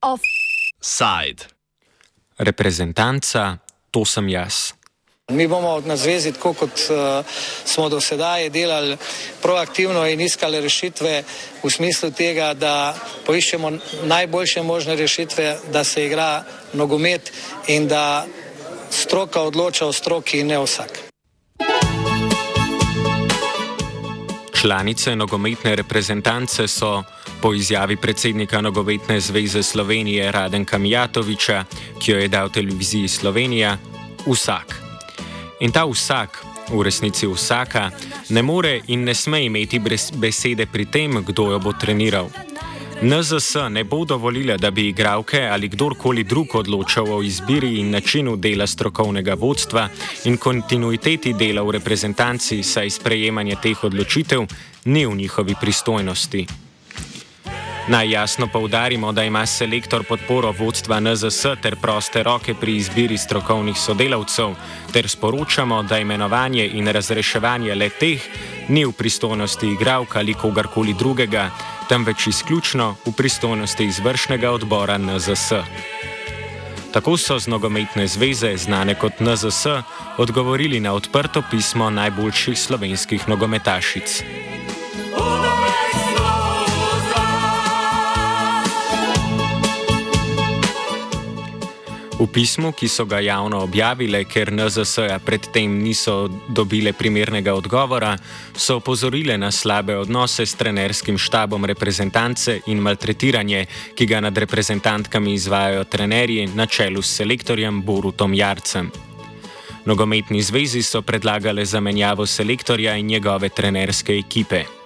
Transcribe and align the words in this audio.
Offside. 0.00 1.46
Reprezentanca, 2.38 3.58
to 3.90 4.04
sem 4.04 4.28
jaz. 4.28 4.72
Mi 5.28 5.46
bomo 5.46 5.82
na 5.84 5.96
zvezi, 5.96 6.32
tako 6.32 6.54
kot 6.54 6.70
uh, 6.88 7.24
smo 7.64 7.88
do 7.88 8.00
sedaj 8.00 8.48
delali, 8.50 8.96
proaktivno 9.42 10.06
in 10.08 10.20
iskali 10.20 10.60
rešitve 10.60 11.22
v 11.62 11.70
smislu 11.70 12.10
tega, 12.10 12.54
da 12.54 12.94
poiščemo 13.26 13.72
najboljše 14.08 14.62
možne 14.62 14.96
rešitve, 14.96 15.58
da 15.72 15.84
se 15.84 16.06
igra 16.06 16.44
nogomet 16.72 17.32
in 17.66 17.88
da 17.88 18.26
stroka 18.90 19.40
odloča 19.40 19.86
o 19.86 19.92
stroki 19.92 20.40
in 20.40 20.46
ne 20.46 20.58
vsak. 20.58 21.08
Članice 24.60 25.16
nogometne 25.16 25.76
reprezentance 25.76 26.68
so 26.68 27.02
po 27.42 27.54
izjavi 27.54 27.96
predsednika 27.96 28.60
Nogometne 28.60 29.20
zveze 29.20 29.62
Slovenije 29.62 30.32
Radenka 30.32 30.78
Mijatoviča, 30.78 31.64
ki 31.98 32.10
jo 32.10 32.18
je 32.18 32.28
dal 32.28 32.50
televiziji 32.50 33.08
Slovenija, 33.08 33.78
vsak. 34.26 34.74
In 35.60 35.72
ta 35.72 35.84
vsak, 35.84 36.42
v 36.68 36.82
resnici 36.82 37.26
vsaka, 37.26 37.90
ne 38.28 38.42
more 38.42 38.80
in 38.86 39.04
ne 39.04 39.14
sme 39.14 39.44
imeti 39.44 39.80
besede 40.12 40.66
pri 40.66 40.84
tem, 40.84 41.24
kdo 41.24 41.50
jo 41.52 41.58
bo 41.58 41.72
treniral. 41.72 42.30
NZS 43.02 43.54
ne 43.70 43.84
bo 43.84 44.04
dovolila, 44.04 44.56
da 44.56 44.70
bi 44.70 44.88
igralke 44.88 45.40
ali 45.52 45.68
kdorkoli 45.68 46.24
drug 46.24 46.54
odločal 46.54 47.12
o 47.12 47.22
izbiri 47.22 47.78
in 47.78 47.90
načinu 47.90 48.36
dela 48.36 48.66
strokovnega 48.66 49.34
vodstva 49.34 49.88
in 50.24 50.36
kontinuiteti 50.36 51.32
dela 51.32 51.62
v 51.62 51.70
reprezentanci, 51.70 52.62
saj 52.62 52.90
sprejemanje 52.90 53.56
teh 53.62 53.84
odločitev 53.84 54.46
ni 54.84 55.06
v 55.06 55.14
njihovi 55.14 55.54
pristojnosti. 55.60 56.67
Naj 57.88 58.10
jasno 58.10 58.46
poudarimo, 58.46 59.12
da 59.12 59.24
ima 59.24 59.46
selektor 59.46 60.04
podporo 60.04 60.52
vodstva 60.52 61.00
NZS 61.00 61.42
ter 61.62 61.76
proste 61.76 62.22
roke 62.22 62.54
pri 62.54 62.76
izbiri 62.76 63.18
strokovnih 63.18 63.76
sodelavcev, 63.80 64.52
ter 64.92 65.08
sporočamo, 65.08 65.82
da 65.82 65.98
imenovanje 65.98 66.66
in 66.66 66.88
razreševanje 66.88 67.74
le 67.74 67.88
teh 67.88 68.20
ni 68.68 68.84
v 68.84 68.92
pristojnosti 68.92 69.66
igralka 69.66 70.18
ali 70.18 70.34
kogarkoli 70.34 70.94
drugega, 70.98 71.50
temveč 71.88 72.26
izključno 72.26 72.96
v 73.06 73.12
pristojnosti 73.12 73.84
izvršnega 73.84 74.50
odbora 74.50 74.98
NZS. 74.98 75.52
Tako 76.92 77.16
so 77.16 77.38
z 77.38 77.48
nogometne 77.48 78.06
zveze, 78.06 78.56
znane 78.56 78.94
kot 78.94 79.20
NZS, 79.20 79.66
odgovorili 80.18 80.80
na 80.80 80.92
odprto 80.92 81.42
pismo 81.50 81.90
najboljših 81.90 82.58
slovenskih 82.58 83.28
nogometašic. 83.28 84.22
V 92.18 92.26
pismu, 92.26 92.72
ki 92.74 92.88
so 92.90 93.04
ga 93.06 93.20
javno 93.22 93.60
objavile, 93.62 94.24
ker 94.26 94.50
NZS-ja 94.50 95.20
predtem 95.22 95.76
niso 95.78 96.26
dobile 96.50 96.90
primernega 96.90 97.54
odgovora, 97.54 98.16
so 98.58 98.80
opozorile 98.82 99.36
na 99.38 99.52
slabe 99.54 99.94
odnose 99.94 100.42
s 100.42 100.58
trenerskim 100.58 101.14
štabom 101.14 101.62
reprezentance 101.62 102.56
in 102.66 102.82
maltretiranje, 102.82 103.66
ki 103.94 104.06
ga 104.06 104.18
nad 104.20 104.34
reprezentantkami 104.34 105.36
izvajajo 105.38 105.84
trenerji 105.86 106.48
na 106.58 106.66
čelu 106.66 107.02
s 107.02 107.20
selektorjem 107.22 107.82
Borutom 107.86 108.34
Jarcem. 108.34 108.90
Nogometni 109.86 110.42
zvezi 110.42 110.82
so 110.82 111.02
predlagale 111.06 111.64
zamenjavo 111.64 112.26
selektorja 112.26 112.96
in 112.98 113.06
njegove 113.06 113.48
trenerske 113.48 114.18
ekipe. 114.18 114.77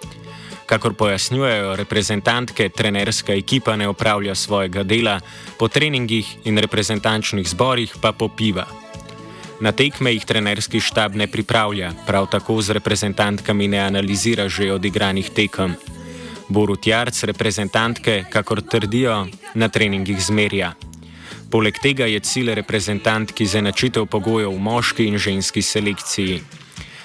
Kakor 0.73 0.95
pojasnjujejo 0.97 1.75
reprezentantke, 1.77 2.71
trenerska 2.73 3.35
ekipa 3.37 3.77
ne 3.77 3.89
opravlja 3.89 4.35
svojega 4.35 4.83
dela, 4.83 5.19
po 5.59 5.69
treningih 5.69 6.25
in 6.49 6.59
reprezentančnih 6.59 7.49
zborih 7.49 7.93
pa 8.01 8.13
popiva. 8.13 8.65
Na 9.61 9.73
tekme 9.73 10.15
jih 10.15 10.25
trenerski 10.25 10.81
štab 10.81 11.13
ne 11.15 11.27
pripravlja, 11.29 11.91
prav 12.07 12.31
tako 12.33 12.57
z 12.63 12.73
reprezentantkami 12.79 13.69
ne 13.69 13.83
analizira 13.85 14.49
že 14.49 14.73
odigranih 14.73 15.29
tekem. 15.31 15.77
Borut 16.49 16.87
Jarc 16.87 17.21
reprezentantke, 17.23 18.25
kakor 18.33 18.63
trdijo, 18.63 19.27
na 19.55 19.69
treningih 19.69 20.25
zmerja. 20.25 20.73
Poleg 21.51 21.77
tega 21.85 22.09
je 22.09 22.21
cilj 22.21 22.55
reprezentantki 22.55 23.47
za 23.47 23.59
enačitev 23.59 24.07
pogojev 24.07 24.57
v 24.57 24.59
moški 24.59 25.05
in 25.05 25.19
ženski 25.19 25.63
selekciji. 25.63 26.62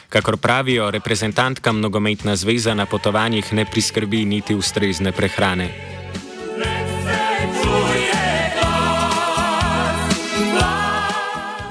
Kakor 0.09 0.37
pravijo, 0.37 0.91
reprezentantkam 0.91 1.79
nogometna 1.79 2.35
zveza 2.35 2.73
na 2.73 2.85
potovanjih 2.85 3.53
ne 3.53 3.65
priskrbi 3.65 4.25
niti 4.25 4.55
ustrezne 4.55 5.11
prehrane. 5.11 5.67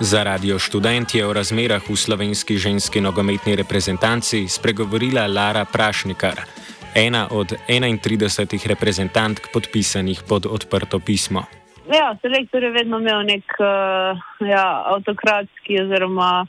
Za 0.01 0.23
radio 0.23 0.59
študent 0.59 1.15
je 1.15 1.27
o 1.27 1.33
razmerah 1.33 1.83
v 1.89 1.97
slovenski 1.97 2.59
ženski 2.59 3.01
nogometni 3.01 3.57
reprezentanci 3.57 4.49
spregovorila 4.49 5.27
Lara 5.27 5.65
Prašnikar, 5.65 6.41
ena 6.95 7.29
od 7.31 7.53
31 7.69 8.69
reprezentantk 8.69 9.49
podpisanih 9.53 10.21
pod 10.29 10.47
odprto 10.47 11.01
pismo. 11.01 11.43
Ja, 11.93 12.17
selektor 12.23 12.63
je 12.63 12.71
vedno 12.71 12.99
imel 12.99 13.23
nek 13.23 13.45
uh, 13.59 14.19
ja, 14.49 14.83
avtokratski 14.87 15.81
oziroma 15.83 16.47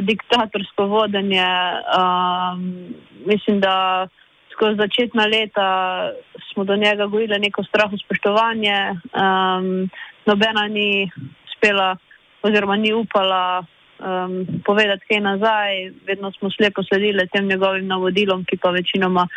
diktatorsko 0.00 0.86
vodenje. 0.86 1.46
Um, 1.98 2.94
mislim, 3.26 3.60
da 3.60 4.08
skozi 4.52 4.76
začetna 4.76 5.26
leta 5.26 5.68
smo 6.52 6.64
do 6.64 6.76
njega 6.76 7.06
gojili 7.06 7.38
neko 7.38 7.64
strah 7.64 7.92
in 7.92 7.98
spoštovanje. 7.98 8.78
Um, 8.90 9.90
nobena 10.26 10.68
ni 10.68 11.10
spela 11.56 11.96
oziroma 12.42 12.76
ni 12.76 12.92
upala 12.92 13.64
um, 13.98 14.46
povedati 14.64 15.06
kaj 15.08 15.20
nazaj, 15.20 15.90
vedno 16.06 16.32
smo 16.32 16.50
slepo 16.50 16.82
sledili 16.82 17.28
tem 17.28 17.48
njegovim 17.48 17.86
navodilom, 17.86 18.44
ki 18.44 18.56
pa 18.56 18.70
večinoma 18.70 19.28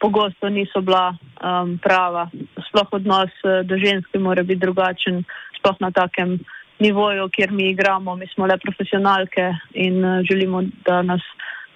pogosto 0.00 0.48
niso 0.48 0.80
bila 0.80 1.16
um, 1.16 1.78
prava. 1.78 2.28
Sploh 2.68 2.88
odnos 2.92 3.30
eh, 3.44 3.62
do 3.64 3.78
ženske 3.78 4.18
mora 4.18 4.42
biti 4.42 4.60
drugačen, 4.60 5.24
sploh 5.58 5.76
na 5.80 5.90
takem 5.90 6.38
nivoju, 6.84 7.28
kjer 7.32 7.52
mi 7.52 7.70
igramo, 7.70 8.16
mi 8.20 8.28
smo 8.34 8.46
le 8.46 8.58
profesionalke 8.62 9.50
in 9.86 10.04
uh, 10.04 10.20
želimo, 10.28 10.62
da 10.86 11.02
nas 11.02 11.24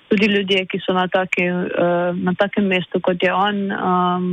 tudi 0.08 0.26
ljudje, 0.26 0.66
ki 0.66 0.80
so 0.84 0.94
na, 0.96 1.08
taki, 1.08 1.48
uh, 1.50 2.16
na 2.16 2.34
takem 2.38 2.66
mestu, 2.66 3.00
kot 3.00 3.22
je 3.22 3.32
on, 3.34 3.72
um, 3.72 4.28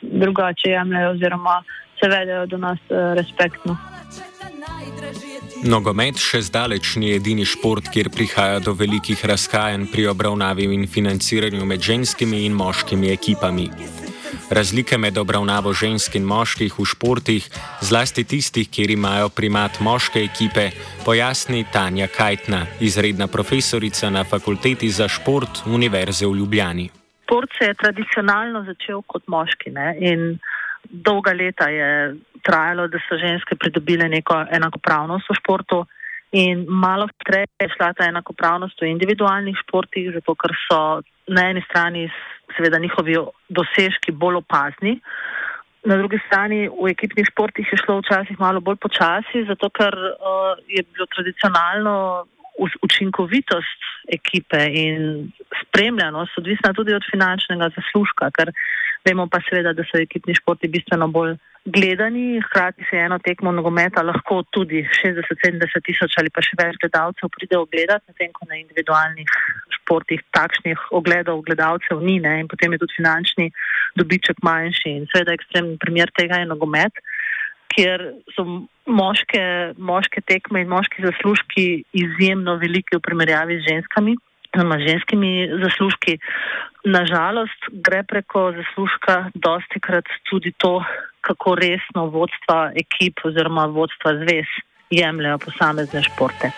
drugače 0.00 0.74
jemljajo 0.76 1.10
oziroma 1.10 1.62
se 2.00 2.08
vedejo 2.08 2.46
do 2.46 2.58
nas 2.58 2.78
uh, 2.88 3.12
respektno. 3.18 3.76
Nogomet 5.60 6.16
še 6.16 6.40
zdaleč 6.46 6.94
ni 6.96 7.10
edini 7.12 7.44
šport, 7.44 7.90
kjer 7.92 8.08
prihaja 8.14 8.62
do 8.64 8.72
velikih 8.72 9.20
razhajanj 9.28 9.90
pri 9.92 10.06
obravnavi 10.08 10.70
in 10.72 10.86
financiranju 10.88 11.66
med 11.68 11.84
ženskimi 11.84 12.46
in 12.46 12.56
moškimi 12.56 13.12
ekipami. 13.12 13.68
Razlike 14.50 14.98
med 14.98 15.18
obravnavo 15.18 15.70
žensk 15.72 16.16
in 16.18 16.24
moških 16.26 16.74
v 16.74 16.84
športih, 16.92 17.44
zlasti 17.86 18.24
tistih, 18.26 18.66
kjer 18.66 18.90
imajo 18.90 19.28
primat 19.30 19.78
moške 19.78 20.24
ekipe, 20.26 20.64
pojasni 21.06 21.62
Tanja 21.72 22.08
Kajtna, 22.10 22.64
izredna 22.80 23.28
profesorica 23.30 24.10
na 24.10 24.24
Fakulteti 24.24 24.88
za 24.90 25.06
šport 25.08 25.62
Univerze 25.66 26.26
v 26.26 26.34
Ljubljani. 26.40 26.88
Šport 27.22 27.50
se 27.58 27.68
je 27.68 27.78
tradicionalno 27.82 28.64
začel 28.66 29.02
kot 29.06 29.22
moški 29.30 29.70
ne? 29.70 29.94
in 30.00 30.38
dolga 30.82 31.30
leta 31.32 31.68
je 31.70 32.16
trajalo, 32.42 32.88
da 32.88 32.98
so 33.06 33.20
ženske 33.22 33.54
pridobile 33.54 34.08
neko 34.08 34.34
enakopravnost 34.50 35.30
v 35.30 35.38
športu. 35.38 35.84
In 36.32 36.66
malo 36.66 37.06
hitreje 37.06 37.46
je 37.62 37.70
šla 37.76 37.92
ta 37.94 38.10
enakopravnost 38.10 38.82
v 38.82 38.90
individualnih 38.90 39.54
športih, 39.62 40.10
zato 40.14 40.34
ker 40.34 40.54
so 40.66 40.80
na 41.30 41.50
eni 41.50 41.62
strani 41.70 42.08
seveda 42.56 42.78
njihovi 42.78 43.16
dosežki 43.48 44.12
bolj 44.12 44.40
opazni. 44.42 44.98
Na 45.84 45.96
drugi 45.96 46.18
strani 46.26 46.68
v 46.68 46.90
ekipnih 46.92 47.26
športih 47.30 47.68
je 47.72 47.78
šlo 47.80 48.00
včasih 48.00 48.40
malo 48.40 48.60
bolj 48.60 48.76
počasi, 48.76 49.46
zato 49.48 49.70
ker 49.70 49.96
uh, 49.96 50.58
je 50.68 50.84
bilo 50.92 51.06
tradicionalno 51.14 52.26
učinkovitost 52.82 53.86
ekipe 54.12 54.60
in 54.68 55.30
spremljanost 55.62 56.38
odvisna 56.38 56.72
tudi 56.76 56.94
od 56.94 57.04
finančnega 57.10 57.70
zaslužka, 57.76 58.30
ker 58.36 58.52
vemo 59.08 59.26
pa 59.32 59.40
seveda, 59.48 59.72
da 59.72 59.86
so 59.88 59.96
ekipni 59.96 60.34
športi 60.36 60.68
bistveno 60.68 61.08
bolj 61.08 61.38
gledani, 61.64 62.40
hkrati 62.40 62.84
se 62.90 62.96
eno 62.96 63.18
tekmo 63.18 63.52
nogometa 63.52 64.02
lahko 64.02 64.42
tudi 64.50 64.82
60-70 65.04 65.84
tisoč 65.86 66.16
ali 66.18 66.32
pa 66.32 66.42
še 66.44 66.56
več 66.60 66.78
gledalcev 66.80 67.30
pride 67.36 67.58
ogledati, 67.58 68.06
medtem 68.08 68.32
ko 68.32 68.48
na 68.48 68.56
individualnih 68.60 69.34
športih 69.76 70.22
takšnih 70.36 70.88
ogledov 70.96 71.42
gledalcev 71.48 72.00
ni 72.00 72.18
ne? 72.20 72.40
in 72.40 72.48
potem 72.48 72.72
je 72.72 72.82
tudi 72.82 72.96
finančni 72.96 73.50
dobiček 74.00 74.40
manjši 74.42 74.96
in 74.96 75.06
seveda 75.12 75.36
ekstremni 75.36 75.76
primer 75.82 76.12
tega 76.16 76.40
je 76.40 76.50
nogomet. 76.52 77.04
kjer 77.70 78.02
so 78.34 78.42
moške, 78.90 79.42
moške 79.78 80.20
tekme 80.26 80.64
in 80.64 80.72
moški 80.72 81.04
zaslužki 81.04 81.84
izjemno 81.94 82.56
veliki 82.58 82.96
v 82.98 83.04
primerjavi 83.06 83.60
z 83.60 83.68
ženskami, 83.68 84.16
ženskimi 84.56 85.48
zaslužki. 85.62 86.18
Nažalost, 86.84 87.60
gre 87.72 88.02
preko 88.02 88.52
zaslužka 88.52 89.30
dosti 89.34 89.80
krat 89.80 90.04
tudi 90.30 90.52
to, 90.58 90.84
kako 91.20 91.54
resno 91.54 92.06
vodstva 92.06 92.72
ekip 92.74 93.20
oziroma 93.24 93.64
vodstva 93.66 94.14
zvez 94.14 94.48
jemljajo 94.90 95.38
posamezne 95.38 96.02
športe. 96.02 96.50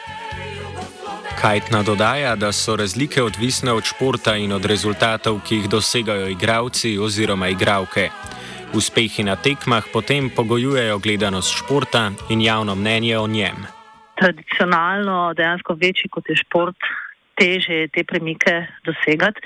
Kajtna 1.40 1.82
dodaja, 1.82 2.36
da 2.36 2.52
so 2.52 2.76
razlike 2.76 3.22
odvisne 3.22 3.72
od 3.72 3.84
športa 3.84 4.36
in 4.36 4.52
od 4.52 4.64
rezultatov, 4.64 5.40
ki 5.46 5.54
jih 5.54 5.68
dosegajo 5.68 6.28
igravci 6.28 6.98
oziroma 6.98 7.48
igravke. 7.48 8.10
Uspehi 8.74 9.24
na 9.24 9.36
tekmah 9.36 9.84
potem 9.92 10.30
pogojujejo 10.36 10.98
gledanost 10.98 11.56
športa 11.58 12.10
in 12.30 12.40
javno 12.40 12.74
mnenje 12.74 13.18
o 13.18 13.26
njem. 13.26 13.66
Tradicionalno, 14.14 15.34
dejansko 15.34 15.74
večji 15.74 16.08
kot 16.10 16.28
je 16.28 16.36
šport, 16.36 16.76
teže 17.38 17.74
je 17.84 17.88
te 17.88 18.04
premike 18.04 18.66
dosegati. 18.84 19.40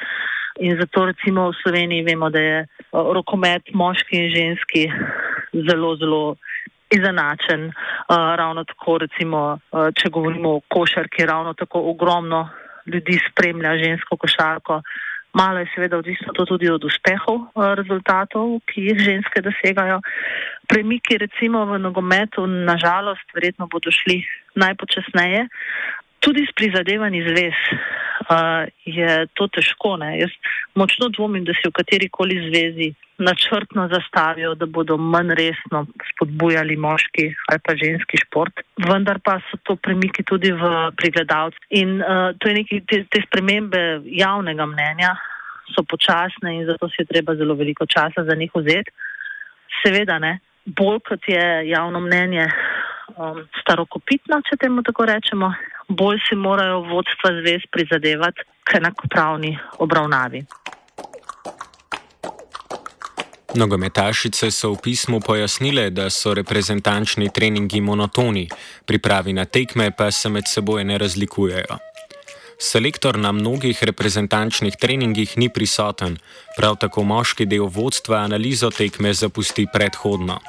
In 0.61 0.77
zato 0.81 1.05
recimo 1.07 1.51
v 1.51 1.59
Sloveniji 1.63 2.03
vemo, 2.03 2.31
da 2.31 2.41
je 2.41 2.67
rokomet 2.93 3.75
moški 3.75 4.17
in 4.17 4.31
ženski 4.33 4.87
zelo, 5.69 5.97
zelo 5.97 6.37
izenačen. 6.91 7.73
Ravno 8.09 8.65
tako 8.65 8.99
recimo, 9.05 9.59
če 9.71 10.11
govorimo 10.11 10.57
o 10.57 10.63
košarki, 10.73 11.27
ravno 11.27 11.53
tako 11.55 11.85
ogromno 11.93 12.49
ljudi 12.87 13.19
spremlja 13.31 13.77
žensko 13.85 14.17
košarko. 14.17 14.81
Malo 15.37 15.59
je 15.61 15.69
seveda 15.75 15.99
odvisno 15.99 16.33
tudi 16.33 16.71
od 16.71 16.85
uspehov 16.85 17.51
rezultatov, 17.77 18.61
ki 18.71 18.87
jih 18.89 18.99
ženske 19.05 19.43
dosegajo. 19.45 19.99
Premiki 20.65 21.19
recimo 21.21 21.67
v 21.69 21.79
nogometu, 21.79 22.47
nažalost, 22.47 23.27
verjetno 23.35 23.69
bodo 23.69 23.93
šli 23.93 24.23
najpočasneje. 24.57 25.45
Tudi 26.27 26.43
s 26.43 26.53
prizadevanji 26.59 27.23
zvez 27.29 27.55
uh, 28.27 28.67
je 28.85 29.27
to 29.39 29.47
težko. 29.55 29.97
Ne? 30.03 30.17
Jaz 30.19 30.33
močno 30.75 31.09
dvomim, 31.15 31.45
da 31.47 31.55
si 31.55 31.69
v 31.69 31.77
kateri 31.77 32.09
koli 32.11 32.39
zvezi 32.49 32.91
načrtno 33.19 33.87
zastavijo, 33.89 34.55
da 34.55 34.67
bodo 34.67 34.97
manj 34.97 35.33
resno 35.39 35.87
spodbujali 36.11 36.77
moški 36.77 37.31
ali 37.49 37.61
pa 37.65 37.77
ženski 37.77 38.21
šport. 38.25 38.61
Vendar 38.89 39.21
pa 39.25 39.39
so 39.47 39.61
to 39.63 39.77
premiki 39.77 40.25
tudi 40.27 40.53
v 40.53 40.73
prigledalcu. 40.97 41.63
In 41.71 42.01
uh, 42.03 42.35
to 42.39 42.51
je 42.51 42.59
nekaj, 42.59 42.83
te, 42.91 43.05
te 43.11 43.23
spremembe 43.29 43.85
javnega 44.05 44.67
mnenja 44.67 45.15
so 45.75 45.83
počasne 45.83 46.59
in 46.59 46.67
zato 46.67 46.89
si 46.89 47.03
je 47.03 47.11
treba 47.11 47.35
zelo 47.35 47.55
veliko 47.55 47.87
časa 47.87 48.25
za 48.25 48.35
njih 48.35 48.51
vzeti. 48.55 48.93
Seveda 49.83 50.19
ne, 50.19 50.39
bolj 50.67 51.01
kot 51.09 51.29
je 51.29 51.69
javno 51.69 52.01
mnenje 52.01 52.49
um, 53.17 53.43
starokopitno, 53.63 54.41
če 54.49 54.59
temu 54.61 54.85
tako 54.87 55.07
rečemo, 55.09 55.53
bolj 55.89 56.21
si 56.29 56.37
morajo 56.37 56.83
vodstva 56.91 57.33
zvez 57.41 57.67
prizadevati 57.73 58.47
k 58.65 58.81
enakopravni 58.81 59.57
obravnavi. 59.79 60.45
Nogometašice 63.57 64.51
so 64.51 64.75
v 64.75 64.81
pismu 64.85 65.21
pojasnile, 65.25 65.89
da 65.91 66.11
so 66.11 66.35
reprezentančni 66.35 67.31
treningi 67.33 67.81
monotoni, 67.81 68.49
pripravi 68.85 69.33
na 69.33 69.45
tekme 69.45 69.91
pa 69.97 70.11
se 70.11 70.29
med 70.29 70.45
seboj 70.49 70.85
ne 70.85 70.99
razlikujejo. 70.99 71.79
Selektor 72.59 73.19
na 73.19 73.33
mnogih 73.33 73.85
reprezentančnih 73.85 74.77
treningih 74.81 75.39
ni 75.39 75.49
prisoten, 75.49 76.19
prav 76.57 76.77
tako 76.81 77.05
moški 77.05 77.47
del 77.47 77.69
vodstva 77.69 78.25
analizo 78.25 78.71
tekme 78.71 79.13
zapusti 79.13 79.67
predhodno. 79.73 80.41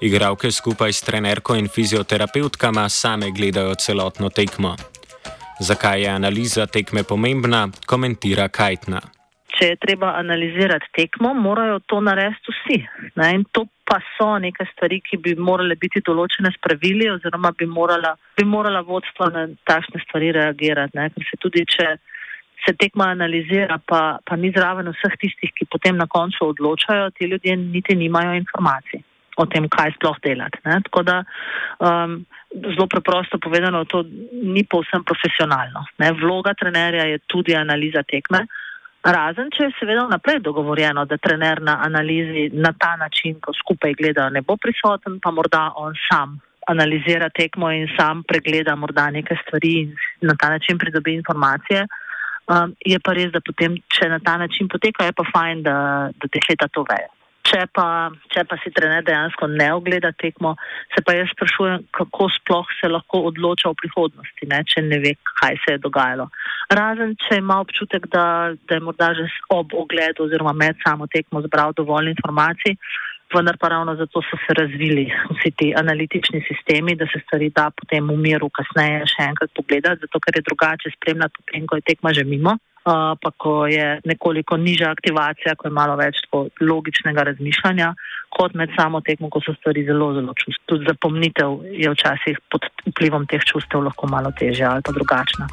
Igravke 0.00 0.50
skupaj 0.52 0.92
s 0.92 1.00
trenerko 1.00 1.54
in 1.56 1.68
fizioterapeutkama 1.72 2.88
same 2.88 3.30
gledajo 3.32 3.74
celotno 3.80 4.28
tekmo. 4.28 4.74
Zakaj 5.60 6.02
je 6.02 6.08
analiza 6.08 6.66
tekme 6.66 7.02
pomembna, 7.08 7.68
komentira 7.86 8.48
Kajtna. 8.48 9.00
Če 9.56 9.70
je 9.70 9.78
treba 9.80 10.10
analizirati 10.18 10.90
tekmo, 10.98 11.32
morajo 11.34 11.78
to 11.88 12.02
narediti 12.04 12.52
vsi. 12.52 12.78
Ne? 13.16 13.30
In 13.38 13.46
to 13.52 13.64
pa 13.88 13.96
so 14.18 14.28
neke 14.38 14.68
stvari, 14.74 15.00
ki 15.00 15.16
bi 15.16 15.32
morale 15.34 15.78
biti 15.80 16.04
določene 16.04 16.52
s 16.52 16.60
pravili, 16.60 17.08
oziroma 17.08 17.54
bi 17.56 17.64
morala, 17.64 18.12
bi 18.36 18.44
morala 18.44 18.84
vodstva 18.84 19.30
na 19.32 19.48
takšne 19.64 20.04
stvari 20.04 20.32
reagirati. 20.36 20.92
Ne? 21.00 21.08
Ker 21.16 21.30
se 21.30 21.40
tudi, 21.40 21.64
če 21.64 21.88
se 22.66 22.76
tekma 22.76 23.14
analizira, 23.16 23.80
pa, 23.80 24.18
pa 24.20 24.36
ni 24.36 24.52
zraven 24.52 24.92
vseh 24.92 25.20
tistih, 25.24 25.56
ki 25.56 25.72
potem 25.72 25.96
na 25.96 26.04
koncu 26.04 26.50
odločajo, 26.52 27.14
ti 27.16 27.32
ljudje 27.32 27.56
niti 27.64 27.96
nimajo 27.96 28.36
informacij 28.44 29.05
o 29.36 29.46
tem, 29.46 29.68
kaj 29.68 29.96
sploh 29.96 30.18
delati. 30.24 30.60
Ne? 30.64 30.80
Tako 30.88 31.02
da 31.06 31.20
um, 31.78 32.18
zelo 32.50 32.86
preprosto 32.88 33.38
povedano, 33.38 33.84
to 33.84 34.04
ni 34.32 34.64
povsem 34.64 35.04
profesionalno. 35.04 35.84
Ne? 36.00 36.12
Vloga 36.16 36.54
trenerja 36.54 37.04
je 37.04 37.18
tudi 37.28 37.54
analiza 37.56 38.02
tekme. 38.02 38.46
Razen, 39.06 39.52
če 39.54 39.68
je 39.68 39.74
seveda 39.78 40.06
naprej 40.10 40.40
dogovorjeno, 40.42 41.04
da 41.06 41.18
trener 41.22 41.60
na 41.62 41.76
analizi 41.84 42.48
na 42.56 42.72
ta 42.74 42.96
način, 42.98 43.36
ko 43.40 43.54
skupaj 43.54 43.94
gleda, 43.94 44.26
ne 44.34 44.42
bo 44.42 44.56
prisoten, 44.58 45.20
pa 45.22 45.30
morda 45.30 45.68
on 45.78 45.94
sam 46.08 46.40
analizira 46.66 47.28
tekmo 47.30 47.70
in 47.70 47.86
sam 47.94 48.24
pregleda 48.26 48.74
morda 48.74 49.10
neke 49.14 49.36
stvari 49.44 49.72
in 49.84 49.94
na 50.26 50.34
ta 50.34 50.50
način 50.50 50.78
pridobi 50.78 51.14
informacije. 51.14 51.86
Um, 52.46 52.74
je 52.86 52.98
pa 53.02 53.12
res, 53.12 53.30
da 53.34 53.40
potem, 53.42 53.78
če 53.90 54.08
na 54.10 54.18
ta 54.22 54.36
način 54.38 54.68
poteka, 54.68 55.06
je 55.06 55.12
pa 55.12 55.24
fajn, 55.34 55.62
da, 55.66 55.76
da 56.14 56.30
dekleta 56.32 56.68
to 56.68 56.84
vejo. 56.86 57.10
Če 57.46 57.62
pa, 57.74 58.10
če 58.32 58.42
pa 58.48 58.56
si 58.62 58.72
trener 58.74 59.04
dejansko 59.06 59.46
ne 59.52 59.68
ogleda 59.76 60.10
tekmo, 60.18 60.54
se 60.94 61.02
pa 61.06 61.14
jaz 61.14 61.30
sprašujem, 61.30 61.84
kako 61.94 62.28
sploh 62.34 62.72
se 62.80 62.90
lahko 62.90 63.22
odloča 63.30 63.70
v 63.70 63.78
prihodnosti, 63.84 64.48
ne, 64.50 64.62
če 64.66 64.82
ne 64.82 64.98
ve, 65.04 65.14
kaj 65.40 65.58
se 65.62 65.76
je 65.76 65.82
dogajalo. 65.84 66.26
Razen, 66.74 67.14
če 67.22 67.38
ima 67.42 67.60
občutek, 67.62 68.08
da, 68.10 68.26
da 68.66 68.78
je 68.78 68.82
morda 68.82 69.12
že 69.14 69.28
ob 69.54 69.76
ogledu 69.78 70.26
oziroma 70.26 70.56
med 70.56 70.80
samo 70.82 71.06
tekmo 71.06 71.44
zbral 71.46 71.76
dovolj 71.76 72.10
informacij, 72.16 72.74
vendar 73.34 73.58
pa 73.58 73.70
ravno 73.70 73.94
zato 73.98 74.22
so 74.22 74.38
se 74.46 74.54
razvili 74.54 75.06
vsi 75.30 75.50
ti 75.58 75.72
analitični 75.76 76.42
sistemi, 76.46 76.96
da 76.96 77.06
se 77.06 77.22
stvari 77.26 77.50
da 77.54 77.70
potem 77.70 78.10
v 78.10 78.18
miru 78.18 78.50
kasneje 78.50 79.06
še 79.12 79.28
enkrat 79.30 79.54
pogledati, 79.54 80.02
zato 80.06 80.22
ker 80.22 80.38
je 80.38 80.46
drugače 80.46 80.94
spremljati 80.96 81.42
potem, 81.42 81.66
ko 81.66 81.78
je 81.78 81.86
tekma 81.90 82.14
že 82.14 82.24
mimo 82.24 82.58
pa 83.22 83.30
ko 83.36 83.66
je 83.66 84.00
nekoliko 84.04 84.56
nižja 84.56 84.90
aktivacija, 84.90 85.54
ko 85.58 85.68
je 85.68 85.74
malo 85.74 85.96
več 85.98 86.22
logičnega 86.60 87.22
razmišljanja, 87.22 87.94
kot 88.30 88.54
med 88.54 88.70
samo 88.78 89.00
tekmo, 89.00 89.30
ko 89.30 89.40
so 89.42 89.54
stvari 89.58 89.84
zelo, 89.84 90.12
zelo 90.14 90.34
čustvene. 90.34 90.66
Tudi 90.66 90.86
zapomnitev 90.88 91.56
je 91.72 91.90
včasih 91.90 92.38
pod 92.50 92.66
vplivom 92.86 93.26
teh 93.26 93.42
čustev 93.42 93.82
lahko 93.86 94.06
malo 94.10 94.30
težja 94.38 94.70
ali 94.74 94.82
pa 94.86 94.92
drugačna. 94.92 95.48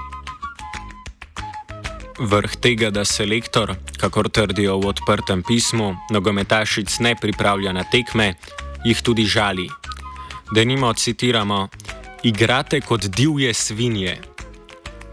Vrh 2.19 2.55
tega, 2.62 2.91
da 2.93 3.05
se 3.05 3.25
lektor, 3.25 3.74
kakor 3.98 4.29
trdijo 4.29 4.77
v 4.77 4.91
odprtem 4.93 5.41
pismu, 5.48 5.96
nogometašic 6.13 7.00
ne 7.00 7.15
pripravlja 7.22 7.74
na 7.74 7.84
tekme, 7.89 8.36
jih 8.86 9.01
tudi 9.01 9.25
žali. 9.25 9.65
Da 10.53 10.65
nimo 10.65 10.93
citiramo: 10.93 11.67
Igrate 12.24 12.81
kot 12.81 13.10
divje 13.10 13.53
svinje. 13.53 14.32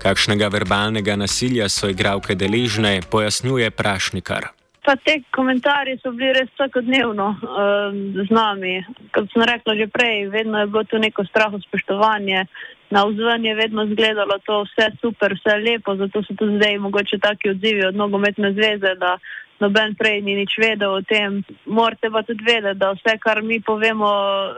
Kakšnega 0.00 0.48
verbalnega 0.48 1.12
nasilja 1.20 1.68
so 1.68 1.90
igralke 1.92 2.32
deležne, 2.32 3.02
pojasnjuje 3.12 3.68
Prašnikar. 3.70 4.48
Pa 4.80 4.94
te 4.96 5.18
komentarje 5.36 5.98
so 6.00 6.08
bili 6.16 6.32
res 6.32 6.48
vsakodnevno 6.54 7.26
um, 7.36 7.98
z 8.16 8.28
nami. 8.32 8.78
Kot 9.12 9.28
sem 9.32 9.44
rekla 9.44 9.74
že 9.76 9.86
prej, 9.92 10.30
vedno 10.32 10.62
je 10.62 10.70
bilo 10.72 10.84
tu 10.88 10.98
neko 10.98 11.24
straho 11.28 11.60
spoštovanje. 11.60 12.46
Na 12.90 13.04
vzven 13.06 13.44
je 13.44 13.54
vedno 13.54 13.84
izgledalo 13.84 14.38
to 14.46 14.62
vse 14.64 14.88
super, 15.02 15.36
vse 15.36 15.58
lepo, 15.60 15.94
zato 16.00 16.22
so 16.24 16.34
tudi 16.34 16.56
zdaj 16.56 16.78
mogoče 16.80 17.18
taki 17.20 17.52
odzivi 17.52 17.84
od 17.86 17.94
nogometne 17.94 18.52
zveze, 18.56 18.94
da 18.96 19.18
noben 19.60 19.94
prej 20.00 20.22
ni 20.24 20.38
nič 20.40 20.56
vedel 20.58 20.96
o 20.96 21.02
tem. 21.04 21.44
Morate 21.66 22.08
pa 22.10 22.24
tudi 22.24 22.40
vedeti, 22.44 22.80
da 22.80 22.94
vse, 22.96 23.18
kar 23.20 23.42
mi 23.44 23.60
povemo 23.60 24.08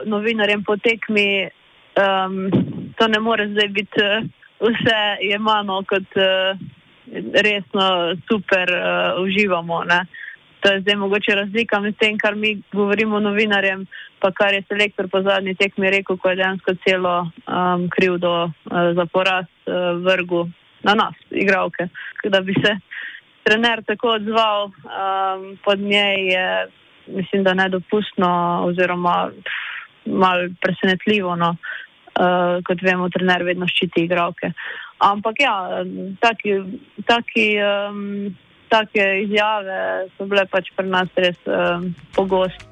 novinarjem 0.07 0.63
po 0.63 0.79
tekmi, 0.79 1.51
um, 1.99 2.47
to 2.95 3.11
ne 3.11 3.19
more 3.19 3.51
zdaj 3.51 3.69
biti. 3.75 3.99
Uh, 3.99 4.31
vse 4.63 4.99
je 5.21 5.39
malo 5.39 5.83
kot 5.89 6.09
uh, 6.15 6.59
resno, 7.45 8.15
super, 8.27 8.69
uh, 8.71 9.23
uživamo. 9.23 9.83
Ne? 9.83 10.05
To 10.59 10.71
je 10.71 10.81
zdaj 10.81 10.95
mogoče 10.95 11.35
razlika 11.35 11.79
med 11.79 11.97
tem, 11.97 12.17
kar 12.17 12.35
mi 12.35 12.61
govorimo 12.71 13.19
novinarjem, 13.19 13.85
pa 14.19 14.31
kar 14.31 14.53
je 14.53 14.63
selektor 14.67 15.09
po 15.11 15.21
zadnji 15.21 15.55
tekmi 15.55 15.89
rekel, 15.91 16.17
ko 16.17 16.29
je 16.29 16.39
dejansko 16.39 16.75
celo 16.87 17.17
um, 17.21 17.89
krivdo 17.89 18.43
uh, 18.43 18.51
za 18.95 19.05
poraz 19.05 19.45
uh, 19.45 19.99
vrgu 20.05 20.47
na 20.83 20.93
nas, 20.93 21.15
igravke. 21.31 21.87
Da 22.23 22.41
bi 22.41 22.55
se 22.63 22.77
trener 23.43 23.83
tako 23.83 24.15
odzval 24.15 24.65
um, 24.65 25.57
pod 25.63 25.79
njej, 25.79 26.27
je 26.27 26.67
mislim, 27.07 27.43
da 27.43 27.53
nedopustno 27.53 28.61
oziroma 28.65 29.31
mal 30.05 30.47
presenetljivo. 30.61 31.35
No 31.35 31.49
uh, 31.49 31.82
kot 32.13 32.81
vemo, 32.83 33.09
trener 33.09 33.43
vedno 33.43 33.67
ščiti 33.69 34.05
igravke. 34.05 34.53
Ampak 35.03 35.39
ja, 35.41 35.83
taki, 36.21 36.57
taki, 37.07 37.47
um, 37.59 38.35
take 38.71 39.07
izjave 39.25 40.09
so 40.17 40.27
bile 40.29 40.45
pač 40.51 40.69
pri 40.77 40.87
nas 40.89 41.09
res 41.19 41.39
um, 41.49 41.89
pogoste. 42.15 42.69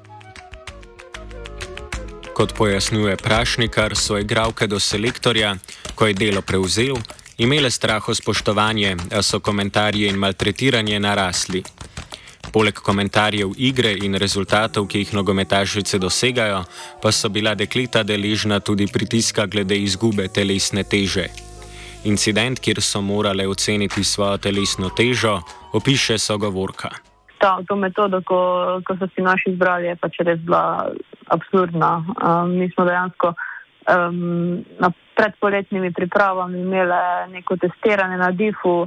Kot 2.32 2.54
pojasnjuje 2.56 3.18
Prašnikar, 3.20 3.92
so 3.92 4.16
igralke 4.16 4.66
do 4.66 4.80
selektorja, 4.80 5.52
ko 5.94 6.08
je 6.08 6.16
delo 6.16 6.40
prevzel, 6.40 6.96
imele 7.44 7.70
straho 7.70 8.14
spoštovanje, 8.14 8.96
a 9.12 9.20
so 9.20 9.42
komentarje 9.44 10.08
in 10.08 10.16
maltretiranje 10.16 11.00
narasli. 11.00 11.60
Poleg 12.52 12.74
komentarjev 12.84 13.54
igre 13.56 13.94
in 14.04 14.14
rezultatov, 14.20 14.84
ki 14.88 15.00
jih 15.02 15.14
nogometašice 15.16 15.98
dosegajo, 15.98 16.60
pa 17.02 17.12
so 17.12 17.30
bila 17.32 17.54
dekleta 17.54 18.02
deležna 18.02 18.60
tudi 18.60 18.86
pritiska 18.92 19.46
glede 19.46 19.78
izgube 19.80 20.28
telesne 20.28 20.84
teže. 20.84 21.30
Incident, 22.04 22.60
kjer 22.60 22.82
so 22.82 23.00
morale 23.00 23.46
oceniti 23.48 24.04
svojo 24.04 24.38
telesno 24.38 24.90
težo, 24.90 25.38
opiše 25.72 26.18
sogovorka. 26.18 26.90
Ta, 27.38 27.56
to 27.68 27.76
metodo, 27.76 28.20
ko, 28.22 28.38
ko 28.86 28.96
so 28.98 29.08
si 29.14 29.22
naši 29.22 29.54
izbrali, 29.54 29.88
je 29.88 29.96
pač 29.96 30.20
res 30.26 30.38
bila 30.44 30.92
absurdna. 31.32 31.92
Um, 32.20 32.52
mi 32.58 32.68
smo 32.70 32.84
dejansko 32.84 33.32
um, 33.32 34.60
na 34.78 34.92
predpoletnimi 35.16 35.92
pripravami 35.92 36.60
imeli 36.60 37.00
neko 37.32 37.56
testiranje 37.56 38.16
na 38.16 38.30
difu, 38.30 38.86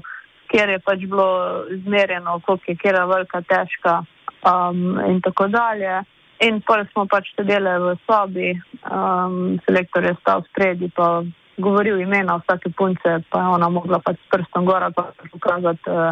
kjer 0.52 0.70
je 0.70 0.80
pač 0.80 1.00
bilo 1.00 1.28
izmerjeno, 1.72 2.40
koliko 2.46 2.72
je 2.72 2.75
kera 2.82 3.06
velika, 3.06 3.42
težka 3.42 4.04
um, 4.46 5.00
in 5.10 5.22
tako 5.22 5.48
dalje. 5.48 6.04
In 6.44 6.60
pa 6.68 6.82
smo 6.92 7.06
pač 7.08 7.32
sedeli 7.36 7.72
v 7.80 7.96
sobi, 8.04 8.52
um, 8.92 9.56
selektor 9.66 10.04
je 10.04 10.16
stal 10.20 10.44
spredi, 10.50 10.90
pa 10.92 11.24
govoril 11.58 12.02
imena 12.04 12.36
vsake 12.42 12.74
punce, 12.75 13.20
pa 13.32 13.40
je 13.40 13.54
ona 13.56 13.70
mogla 13.72 14.02
pač 14.04 14.20
s 14.20 14.32
prstom 14.34 14.66
gora 14.68 14.92
pa 14.92 15.14
pokazati, 15.32 15.88
uh, 15.88 16.12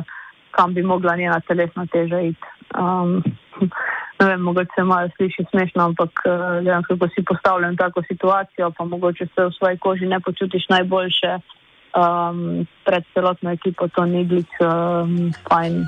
kam 0.56 0.74
bi 0.74 0.84
mogla 0.84 1.18
njena 1.20 1.42
telesna 1.48 1.86
teža 1.92 2.22
iti. 2.30 2.48
Um, 2.80 3.20
ne 4.20 4.30
vem, 4.30 4.42
mogoče 4.42 4.72
se 4.76 4.84
malo 4.84 5.10
sliši 5.18 5.46
smešno, 5.52 5.90
ampak 5.92 6.24
uh, 6.24 6.64
dejansko, 6.64 6.98
ko 6.98 7.12
si 7.12 7.26
postavljen 7.28 7.76
v 7.76 7.82
tako 7.84 8.04
situacijo, 8.08 8.72
pa 8.78 8.86
mogoče 8.86 9.28
se 9.36 9.50
v 9.50 9.52
svoji 9.58 9.78
koži 9.78 10.08
ne 10.08 10.20
počutiš 10.24 10.70
najboljše 10.70 11.38
um, 11.96 12.66
pred 12.86 13.04
celotno 13.14 13.54
ekipo, 13.54 13.88
to 13.88 14.06
ni 14.06 14.26
bil 14.26 14.44
um, 14.60 15.32
fajn. 15.50 15.86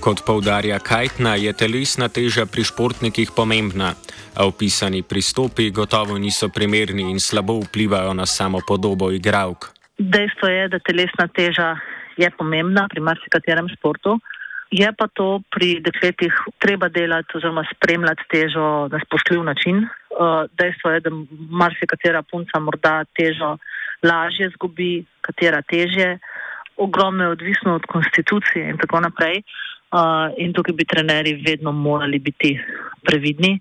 Kot 0.00 0.24
poudarja 0.24 0.78
Kajtna, 0.80 1.36
je 1.36 1.52
telesna 1.52 2.08
teža 2.08 2.46
pri 2.48 2.64
športnikih 2.64 3.36
pomembna 3.36 3.92
a 4.36 4.46
opisani 4.46 5.02
pristopi 5.02 5.70
gotovo 5.70 6.18
niso 6.18 6.48
primerni 6.48 7.10
in 7.10 7.20
slabo 7.20 7.60
vplivajo 7.60 8.14
na 8.14 8.26
samo 8.26 8.60
podobo 8.66 9.10
igralk. 9.10 9.70
Dejstvo 9.98 10.48
je, 10.48 10.68
da 10.68 10.78
telesna 10.78 11.28
teža 11.28 11.76
je 12.16 12.30
pomembna 12.38 12.88
pri 12.88 13.00
marsikaterem 13.00 13.68
športu. 13.68 14.18
Je 14.70 14.86
pa 14.98 15.08
to 15.12 15.42
pri 15.50 15.80
dekletih 15.82 16.32
treba 16.58 16.88
delati 16.88 17.36
oziroma 17.36 17.64
spremljati 17.74 18.22
težo 18.30 18.88
na 18.92 19.00
spoštljiv 19.04 19.42
način. 19.42 19.76
Uh, 20.14 20.46
dejstvo 20.58 20.90
je, 20.90 21.00
da 21.00 21.10
marsikatera 21.50 22.22
punca 22.22 22.58
morda 22.58 23.04
težo 23.18 23.56
lažje 24.02 24.50
zgubi, 24.54 25.04
katera 25.20 25.62
težje. 25.62 26.18
Ogromno 26.76 27.24
je 27.24 27.36
odvisno 27.36 27.74
od 27.74 27.84
konstitucije 27.86 28.70
in 28.70 28.78
tako 28.78 29.00
naprej. 29.00 29.42
Uh, 29.90 30.30
in 30.38 30.52
tukaj 30.54 30.74
bi 30.74 30.84
trenerji 30.84 31.42
vedno 31.46 31.72
morali 31.72 32.18
biti 32.18 32.54
previdni 33.02 33.60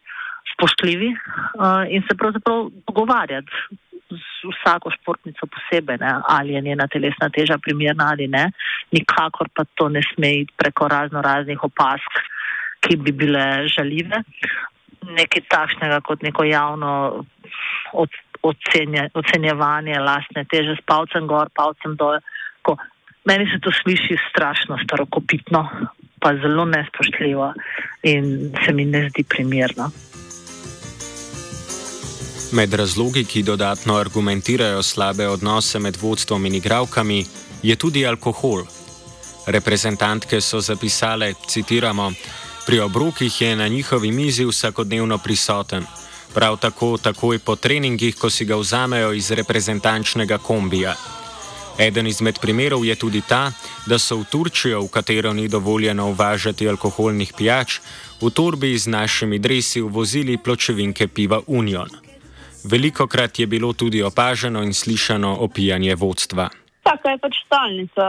spoštljivi 0.54 1.10
uh, 1.10 1.84
in 1.90 2.04
se 2.10 2.18
pravzaprav 2.18 2.70
pogovarjati 2.86 3.50
z 4.10 4.50
vsako 4.54 4.92
športnico 4.92 5.46
posebej, 5.46 5.98
ne, 6.02 6.14
ali 6.28 6.54
je 6.54 6.62
njena 6.62 6.88
telesna 6.88 7.30
teža 7.30 7.58
primerna 7.58 8.10
ali 8.12 8.28
ne. 8.28 8.52
Nikakor 8.92 9.50
pa 9.54 9.64
to 9.76 9.90
ne 9.90 10.02
sme 10.14 10.32
iti 10.42 10.54
preko 10.58 10.88
razno 10.88 11.22
raznih 11.22 11.64
opask, 11.64 12.22
ki 12.80 12.98
bi 12.98 13.12
bile 13.12 13.68
žaljive. 13.68 14.24
Nekaj 15.04 15.42
takšnega 15.50 16.02
kot 16.02 16.22
neko 16.22 16.44
javno 16.44 17.24
od, 17.94 18.10
ocenje, 18.42 19.10
ocenjevanje 19.14 20.00
lastne 20.00 20.46
teže 20.52 20.76
s 20.76 20.86
palcem 20.86 21.28
gor, 21.28 21.50
palcem 21.56 21.96
dol. 22.00 22.20
Ko, 22.62 22.78
meni 23.26 23.48
se 23.52 23.60
to 23.64 23.72
sliši 23.72 24.18
strašno 24.30 24.78
starokopitno, 24.84 25.70
pa 26.20 26.36
zelo 26.36 26.66
nespoštljivo 26.66 27.54
in 28.04 28.52
se 28.66 28.74
mi 28.74 28.86
ne 28.86 29.10
zdi 29.10 29.24
primerno. 29.24 29.92
Med 32.52 32.74
razlogi, 32.74 33.24
ki 33.26 33.44
dodatno 33.44 33.96
argumentirajo 33.96 34.82
slabe 34.84 35.28
odnose 35.28 35.80
med 35.80 35.98
vodstvom 36.02 36.46
in 36.46 36.56
igravkami, 36.58 37.24
je 37.64 37.76
tudi 37.76 38.06
alkohol. 38.08 38.64
Reprezentantke 39.48 40.42
so 40.42 40.62
zapisale, 40.62 41.34
citiramo, 41.48 42.12
pri 42.70 42.80
obrokih 42.80 43.42
je 43.42 43.56
na 43.56 43.68
njihovi 43.68 44.12
mizi 44.12 44.46
vsakodnevno 44.46 45.18
prisoten. 45.18 45.84
Prav 46.34 46.58
tako 46.58 46.98
takoj 46.98 47.40
po 47.40 47.56
treningih, 47.56 48.16
ko 48.16 48.30
si 48.30 48.46
ga 48.46 48.56
vzamejo 48.56 49.14
iz 49.14 49.32
reprezentančnega 49.32 50.38
kombija. 50.38 50.94
Eden 51.80 52.08
izmed 52.08 52.40
primerov 52.42 52.86
je 52.86 52.96
tudi 52.96 53.22
ta, 53.30 53.52
da 53.88 53.98
so 54.00 54.18
v 54.18 54.26
Turčijo, 54.32 54.82
v 54.82 54.88
katero 54.88 55.34
ni 55.34 55.48
dovoljeno 55.48 56.10
uvažati 56.10 56.70
alkoholnih 56.70 57.34
pijač, 57.38 57.80
v 58.22 58.30
torbi 58.30 58.78
z 58.78 58.88
našimi 58.88 59.40
dresi 59.40 59.82
uvozili 59.82 60.38
pločevinke 60.38 61.08
piva 61.08 61.42
Union. 61.48 61.90
Veliko 62.64 63.08
krat 63.08 63.40
je 63.40 63.48
bilo 63.48 63.74
tudi 63.74 64.04
opaženo 64.04 64.62
in 64.64 64.74
slišano 64.74 65.38
opijanje 65.40 65.96
vodstva. 65.96 66.50
Tako 66.84 67.10
je 67.10 67.18
pač 67.18 67.34
stalnica. 67.46 68.06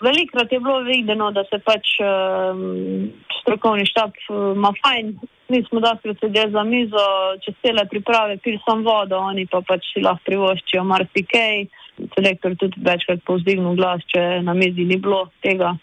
Velikrat 0.00 0.52
je 0.52 0.60
bilo 0.60 0.78
videno, 0.80 1.30
da 1.30 1.44
se 1.44 1.58
pač 1.64 1.98
um, 2.00 3.10
strokovni 3.40 3.84
štab 3.86 4.16
ima 4.30 4.72
fajn. 4.82 5.12
Mi 5.50 5.64
smo 5.66 5.80
dosti 5.80 6.14
sedeli 6.20 6.52
za 6.52 6.62
mizo, 6.64 7.04
če 7.44 7.52
cele 7.60 7.84
priprave, 7.90 8.38
pil 8.44 8.56
sem 8.64 8.84
vodo, 8.86 9.18
oni 9.18 9.44
pa 9.50 9.60
pač 9.66 9.88
si 9.92 10.00
lahko 10.04 10.24
privoščijo 10.28 10.84
marsikaj. 10.86 11.66
Selektor 12.14 12.54
tudi 12.56 12.80
večkrat 12.86 13.24
povzdignil 13.28 13.76
glas, 13.76 14.04
če 14.14 14.40
na 14.46 14.54
mizi 14.56 14.86
ni 14.88 14.96
bilo 14.96 15.26
tega, 15.44 15.74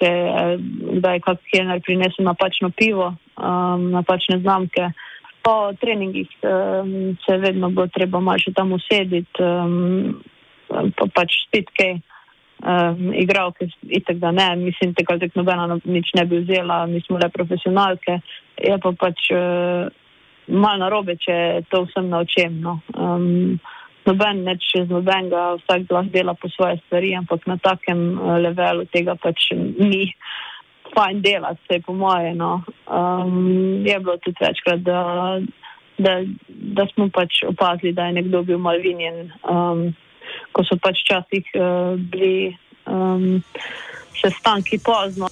če 0.00 0.10
eh, 0.10 0.56
kdaj 0.98 1.22
kak 1.28 1.44
kenar 1.52 1.84
prinesel 1.86 2.26
napačno 2.26 2.72
pivo, 2.74 3.12
um, 3.36 3.90
napačne 3.94 4.40
znamke 4.42 4.90
po 5.42 5.72
treningih 5.80 6.28
um, 6.42 7.16
se 7.26 7.36
vedno 7.36 7.70
bo 7.70 7.86
treba 7.86 8.20
malo 8.20 8.40
še 8.42 8.52
tam 8.56 8.72
usediti, 8.76 9.40
um, 9.40 10.18
pa 10.68 11.06
pač 11.14 11.44
spet 11.46 11.70
kaj. 11.76 12.00
Um, 12.60 13.14
igralke, 13.16 13.70
itek 13.88 14.18
da 14.20 14.30
ne, 14.36 14.56
mislim, 14.56 14.92
da 14.92 15.04
tako 15.16 15.40
nobena 15.40 15.66
no, 15.66 15.78
nič 15.84 16.10
ne 16.14 16.26
bi 16.28 16.42
vzela, 16.42 16.82
mi 16.86 17.00
smo 17.00 17.16
le 17.16 17.30
profesionalke, 17.32 18.18
je 18.60 18.76
pa 18.82 18.92
pač 19.00 19.30
uh, 19.32 19.88
malo 20.52 20.82
narobe, 20.84 21.16
če 21.16 21.64
to 21.70 21.86
vsem 21.86 22.10
naučem. 22.12 22.58
No. 22.60 22.80
Um, 22.92 23.56
noben 24.04 24.44
neč 24.44 24.66
z 24.74 24.88
nobenega, 24.90 25.54
vsak 25.62 25.88
lahko 25.88 26.12
dela 26.12 26.34
po 26.34 26.50
svoje 26.52 26.76
stvari, 26.84 27.14
ampak 27.16 27.46
na 27.48 27.56
takem 27.56 28.18
uh, 28.18 28.36
levelu 28.42 28.84
tega 28.92 29.16
pač 29.16 29.52
ni. 29.56 30.10
Fajn 30.90 31.20
delati, 31.22 31.60
se 31.70 31.78
po 31.86 31.94
moje. 31.94 32.34
No. 32.34 32.64
Um, 32.90 33.86
je 33.86 33.98
bilo 34.02 34.16
tudi 34.18 34.42
večkrat, 34.42 34.80
da, 34.82 35.38
da, 36.02 36.16
da 36.48 36.86
smo 36.90 37.06
pač 37.14 37.44
opazili, 37.46 37.92
da 37.94 38.08
je 38.08 38.16
nekdo 38.18 38.42
bil 38.42 38.58
malvinjen, 38.58 39.28
um, 39.46 39.84
ko 40.52 40.64
so 40.64 40.76
pač 40.76 41.02
časih 41.06 41.44
uh, 41.54 41.94
bili 41.96 42.56
um, 42.86 43.42
sestanki 44.20 44.78
pozno. 44.78 45.28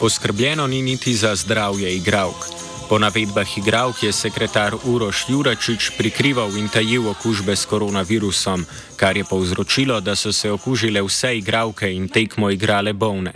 Poskrbljeno 0.00 0.66
ni 0.66 0.82
niti 0.82 1.14
za 1.14 1.34
zdravje 1.34 1.96
igralk. 1.96 2.60
Po 2.88 2.98
navedbah 2.98 3.58
igralk 3.58 4.02
je 4.02 4.12
sekretar 4.12 4.74
Uroš 4.84 5.28
Juračič 5.28 5.90
prikrival 5.98 6.56
in 6.58 6.68
tajil 6.68 7.06
okužbe 7.08 7.56
s 7.56 7.66
koronavirusom, 7.70 8.64
kar 8.96 9.16
je 9.16 9.24
povzročilo, 9.30 10.00
da 10.00 10.16
so 10.16 10.32
se 10.32 10.50
okužile 10.50 11.02
vse 11.02 11.36
igralke 11.38 11.92
in 11.92 12.08
tekmo 12.08 12.50
igrale 12.50 12.92
bolne. 12.92 13.32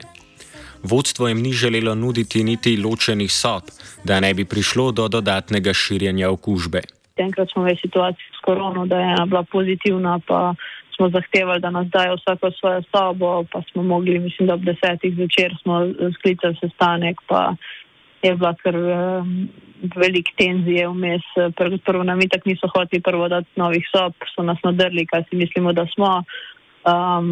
Vodstvo 0.82 1.28
jim 1.28 1.42
ni 1.42 1.52
želelo 1.52 1.94
nuditi 1.94 2.44
niti 2.44 2.76
ločenih 2.76 3.32
sob, 3.32 3.62
da 4.04 4.20
ne 4.20 4.34
bi 4.34 4.44
prišlo 4.44 4.90
do 4.92 5.08
dodatnega 5.08 5.72
širjenja 5.72 6.30
okužbe. 6.30 6.80
Enkrat 7.16 7.48
smo 7.52 7.62
imeli 7.62 7.78
situacijo 7.82 8.33
korono, 8.44 8.86
da 8.86 8.98
je 8.98 9.10
ena 9.12 9.26
bila 9.26 9.42
pozitivna, 9.42 10.18
pa 10.26 10.54
smo 10.96 11.08
zahtevali, 11.08 11.60
da 11.60 11.70
nas 11.70 11.86
dajo 11.86 12.14
vsako 12.14 12.50
svojo 12.50 12.82
sobo, 12.90 13.44
pa 13.52 13.62
smo 13.72 13.82
mogli, 13.82 14.18
mislim, 14.18 14.48
da 14.48 14.54
ob 14.54 14.64
desetih 14.64 15.14
zvečer 15.14 15.56
smo 15.62 15.80
sklicali 16.18 16.56
sestanek, 16.60 17.16
pa 17.26 17.54
je 18.22 18.34
bila 18.34 18.54
kar 18.62 18.76
um, 18.76 19.48
velik 19.96 20.28
tenzije 20.36 20.88
vmes. 20.88 21.26
Prvo, 21.84 22.02
nam 22.02 22.20
itak 22.20 22.46
niso 22.46 22.68
hoteli 22.76 23.02
prvo 23.02 23.28
dati 23.28 23.48
novih 23.56 23.84
sob, 23.92 24.12
so 24.34 24.42
nas 24.42 24.58
nadrli, 24.64 25.06
kaj 25.06 25.24
si 25.30 25.36
mislimo, 25.36 25.72
da 25.72 25.86
smo. 25.94 26.22
Um, 26.84 27.28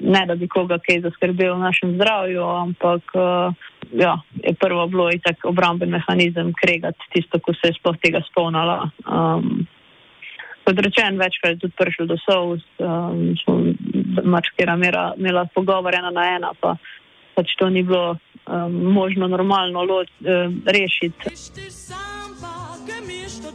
ne 0.00 0.26
da 0.26 0.34
bi 0.34 0.48
koga 0.48 0.78
kaj 0.78 1.00
zaskrbel 1.06 1.54
v 1.54 1.64
našem 1.64 1.94
zdravju, 1.94 2.42
ampak 2.42 3.02
uh, 3.14 3.54
ja, 3.92 4.18
je 4.44 4.54
prvo 4.54 4.86
bilo 4.86 5.10
i 5.10 5.18
tak 5.18 5.44
obramben 5.44 5.90
mehanizem 5.90 6.52
kregati 6.60 7.10
tisto, 7.12 7.40
ko 7.40 7.54
se 7.54 7.72
je 7.72 7.78
sploh 7.80 7.96
tega 8.02 8.22
spomnala. 8.30 8.90
Um, 9.06 9.66
kot 10.68 10.84
rečen, 10.84 11.16
večkrat 11.16 11.56
je 11.56 11.58
tudi 11.64 11.74
prišlo 11.80 12.04
do 12.06 12.16
sov, 12.20 12.58
um, 12.60 13.32
smo 13.40 13.54
mačkera 14.24 14.76
imela 15.16 15.48
pogovor 15.54 15.94
ena 15.94 16.10
na 16.10 16.24
ena, 16.36 16.52
pa 16.60 16.76
pač 17.34 17.56
to 17.56 17.70
ni 17.72 17.82
bilo 17.82 18.16
um, 18.16 18.72
možno 18.92 19.28
normalno 19.28 19.82
lo, 19.82 20.04
um, 20.04 20.60
rešiti. 20.66 21.32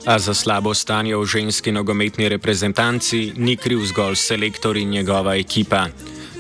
A 0.08 0.20
za 0.20 0.34
slabo 0.34 0.74
stanje 0.74 1.16
v 1.16 1.26
ženski 1.26 1.72
nogometni 1.72 2.30
reprezentanci 2.30 3.38
ni 3.38 3.56
kriv 3.56 3.86
zgolj 3.86 4.16
selektor 4.16 4.78
in 4.78 4.90
njegova 4.90 5.36
ekipa. 5.36 5.86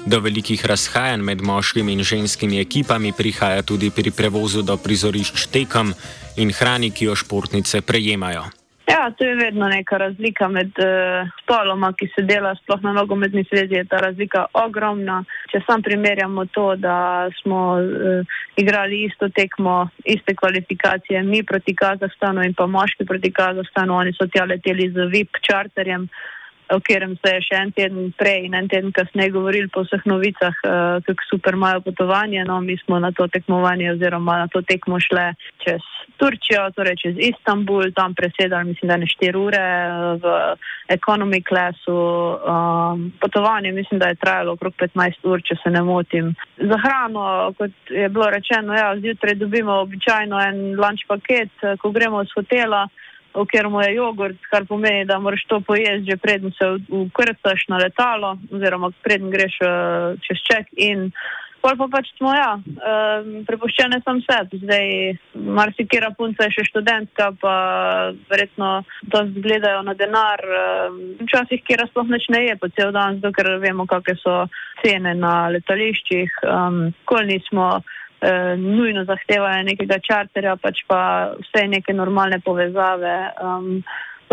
Do 0.06 0.20
velikih 0.20 0.65
razhajanj 0.65 1.22
med 1.22 1.42
moškimi 1.42 1.94
in 1.94 2.03
ženskimi 2.03 2.60
ekipami 2.60 3.13
prihaja 3.18 3.62
tudi 3.62 3.92
pri 3.94 4.12
prevozu 4.12 4.62
do 4.62 4.75
prizorišč 4.77 5.48
tekom 5.48 5.94
in 6.36 6.51
hrani, 6.51 6.92
ki 6.92 7.06
jo 7.06 7.15
športnice 7.15 7.82
prejemajo. 7.82 8.62
Ja, 8.88 9.12
to 9.18 9.24
je 9.24 9.36
vedno 9.36 9.68
neka 9.68 9.98
razlika 9.98 10.48
med 10.48 10.68
uh, 10.80 11.30
spoloma, 11.44 11.94
ki 11.94 12.10
se 12.16 12.22
dela 12.28 12.52
sploh 12.56 12.82
na 12.84 12.92
nogometni 12.94 13.46
zvezi. 13.48 13.80
Je 13.80 13.86
ta 13.86 14.02
razlika 14.04 14.46
ogromna. 14.54 15.22
Če 15.52 15.62
sam 15.68 15.82
primerjamo 15.82 16.46
to, 16.46 16.66
da 16.75 17.30
smo 17.42 17.62
uh, 17.80 18.36
igrali 18.60 19.06
isto 19.06 19.30
tekmo, 19.30 19.88
iste 20.06 20.36
kvalifikacije, 20.36 21.24
mi 21.24 21.44
proti 21.44 21.75
Kazahstanu 21.75 22.44
in 22.44 22.54
pa 22.54 22.68
moški 22.68 23.08
proti 23.08 23.32
Kazahstanu, 23.32 23.96
oni 23.96 24.13
so 24.20 24.28
tja 24.28 24.46
leteli 24.46 24.92
z 24.92 25.08
VIP 25.16 25.40
čarterjem 25.48 26.10
o 26.75 26.80
katerem 26.80 27.15
se 27.22 27.34
je 27.36 27.42
še 27.48 27.60
en 27.62 27.72
teden 27.72 28.12
prej 28.18 28.48
in 28.48 28.56
en 28.58 28.68
teden 28.68 28.92
kasneje 28.92 29.34
govorili 29.36 29.70
po 29.74 29.84
vseh 29.86 30.06
novicah, 30.10 30.56
uh, 30.65 31.00
kako 31.06 31.30
super 31.30 31.58
imajo 31.58 31.82
potovanje. 31.82 32.46
No, 32.46 32.62
mi 32.62 32.77
smo 32.86 33.00
na 33.00 33.12
to 33.12 33.27
tekmovanje 33.27 33.92
oziroma 33.92 34.38
na 34.44 34.48
to 34.48 34.62
tekmo 34.62 35.00
šle 35.00 35.34
čez 35.63 35.82
Turčijo, 36.18 36.70
torej 36.75 36.96
čez 36.96 37.15
Istanbul, 37.18 37.92
tam 37.96 38.13
presedali, 38.13 38.70
mislim, 38.70 38.88
da 38.89 38.98
ne 38.98 39.08
štiri 39.08 39.38
ure 39.38 39.60
eh, 39.60 39.89
v 40.22 40.25
economy 40.96 41.42
classu. 41.42 41.92
Um, 41.94 43.12
potovanje 43.22 43.72
mislim, 43.72 44.00
da 44.00 44.08
je 44.08 44.15
trajalo 44.22 44.53
okrog 44.53 44.74
15 44.80 45.27
ur, 45.27 45.42
če 45.42 45.58
se 45.63 45.70
ne 45.70 45.82
motim. 45.82 46.34
Za 46.58 46.77
hrano, 46.84 47.53
kot 47.58 47.72
je 47.89 48.10
bilo 48.10 48.30
rečeno, 48.30 48.74
ja, 48.74 48.94
zjutraj 49.00 49.36
dobimo 49.36 49.80
običajno 49.82 50.39
en 50.39 50.62
lunch 50.80 51.08
paket, 51.08 51.51
ko 51.82 51.92
gremo 51.92 52.24
z 52.24 52.38
hotela 52.38 52.88
ker 53.34 53.70
mu 53.70 53.82
je 53.82 53.94
jogurt, 53.96 54.42
kar 54.50 54.66
pomeni, 54.70 55.06
da 55.06 55.20
moraš 55.20 55.46
to 55.50 55.62
pojesti, 55.62 56.10
že 56.12 56.18
preden 56.18 56.52
se 56.58 56.70
ukrcaš 56.90 57.68
na 57.68 57.78
letalo, 57.78 58.38
oziroma 58.52 58.92
preden 59.04 59.32
greš 59.34 59.58
uh, 59.66 60.20
čez 60.22 60.44
ček. 60.50 60.70
In 60.78 61.10
pol 61.63 61.78
pa 61.80 61.88
pač 61.88 62.12
smo, 62.18 62.34
ja, 62.36 62.52
uh, 62.60 63.25
prepuščene 63.48 64.02
sam 64.04 64.22
sebi. 64.25 64.60
Zdaj, 64.63 64.88
marsikera 65.34 66.12
punca 66.18 66.48
je 66.48 66.58
še 66.58 66.68
študentka, 66.70 67.32
pa 67.42 67.56
verjetno 68.30 68.84
to 69.10 69.24
zgledajo 69.32 69.82
na 69.88 69.98
denar. 69.98 70.44
Uh, 70.44 71.00
včasih, 71.24 71.63
kjer 71.66 71.88
sploh 71.90 72.12
neč 72.12 72.30
ne 72.34 72.46
je 72.50 72.60
po 72.62 72.70
cel 72.75 72.94
dan, 72.96 73.18
zato 73.18 73.34
ker 73.34 73.56
vemo, 73.63 73.88
kakšne 73.90 74.20
so 74.22 74.38
cene 74.84 75.16
na 75.18 75.50
letališčih. 75.56 76.44
Um, 76.46 76.94
eh, 78.24 78.56
nujno 78.58 79.03
zahtevajo 79.06 79.68
nekega 79.68 80.00
čarterja, 80.00 80.56
pač 80.56 80.82
pa 80.88 81.01
vse 81.42 81.68
neke 81.68 81.94
normalne 81.94 82.39
povezave. 82.39 83.15
Um, 83.44 83.84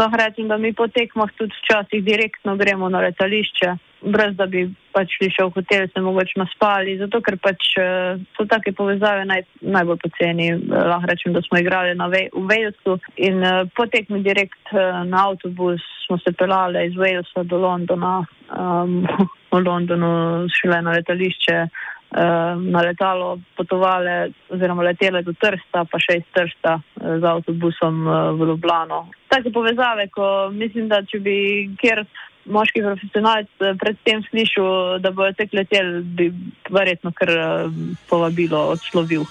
Lahko 0.01 0.17
rečem, 0.17 0.49
da 0.49 0.57
mi 0.57 0.73
po 0.73 0.87
tekmah 0.89 1.29
tudi 1.37 1.53
včasih 1.61 2.05
direktno 2.05 2.55
gremo 2.57 2.89
na 2.89 3.01
letališče, 3.05 3.73
brez 4.15 4.37
da 4.37 4.47
bi 4.47 4.63
pač 4.95 5.13
šli 5.19 5.29
še 5.35 5.45
v 5.45 5.53
hotel, 5.59 5.89
se 5.93 6.01
mogoče 6.01 6.39
naspali, 6.41 6.95
zato 7.03 7.21
ker 7.21 7.37
pač 7.43 7.75
uh, 7.83 8.23
so 8.37 8.47
take 8.49 8.73
povezave 8.79 9.27
naj, 9.29 9.45
najbolj 9.61 9.99
poceni. 10.01 10.49
Uh, 10.55 10.87
lahko 10.93 11.11
rečem, 11.11 11.35
da 11.37 11.43
smo 11.45 11.61
igrali 11.61 11.93
na 11.99 12.09
v 12.09 12.23
Walesu 12.33 12.97
in 13.21 13.45
uh, 13.45 13.67
po 13.77 13.85
tekmi 13.93 14.23
direkt 14.25 14.73
uh, 14.73 15.03
na 15.05 15.27
avtobus 15.29 15.85
smo 16.07 16.19
se 16.25 16.33
pelali 16.33 16.87
iz 16.87 16.97
Walesa 16.97 17.45
do 17.45 17.61
Londona, 17.61 18.25
um, 18.57 19.05
v 19.53 19.63
Londonu 19.67 20.49
šele 20.49 20.81
na 20.83 20.97
letališče. 20.97 21.65
Eh, 22.11 22.55
na 22.59 22.81
letalo 22.83 23.39
potovali 23.57 24.35
oziroma 24.51 24.83
letele 24.83 25.23
do 25.23 25.31
Trsta, 25.31 25.85
pa 25.87 25.99
še 26.03 26.17
iz 26.19 26.27
Trsta 26.35 26.73
eh, 26.83 27.21
z 27.23 27.23
avtobusom 27.23 28.03
eh, 28.03 28.17
v 28.35 28.49
Ljubljano. 28.51 29.05
Take 29.31 29.53
povezave, 29.55 30.09
ko 30.11 30.51
mislim, 30.51 30.89
da 30.91 31.05
če 31.07 31.21
bi 31.23 31.37
kjer 31.79 32.03
moški 32.51 32.83
profesionalc 32.83 33.63
predtem 33.79 34.25
slišal, 34.27 34.99
da 34.99 35.15
bo 35.15 35.29
tek 35.39 35.55
letel, 35.55 36.01
bi 36.03 36.33
verjetno 36.67 37.15
kar 37.15 37.31
povabilo 38.11 38.73
odslovil. 38.75 39.23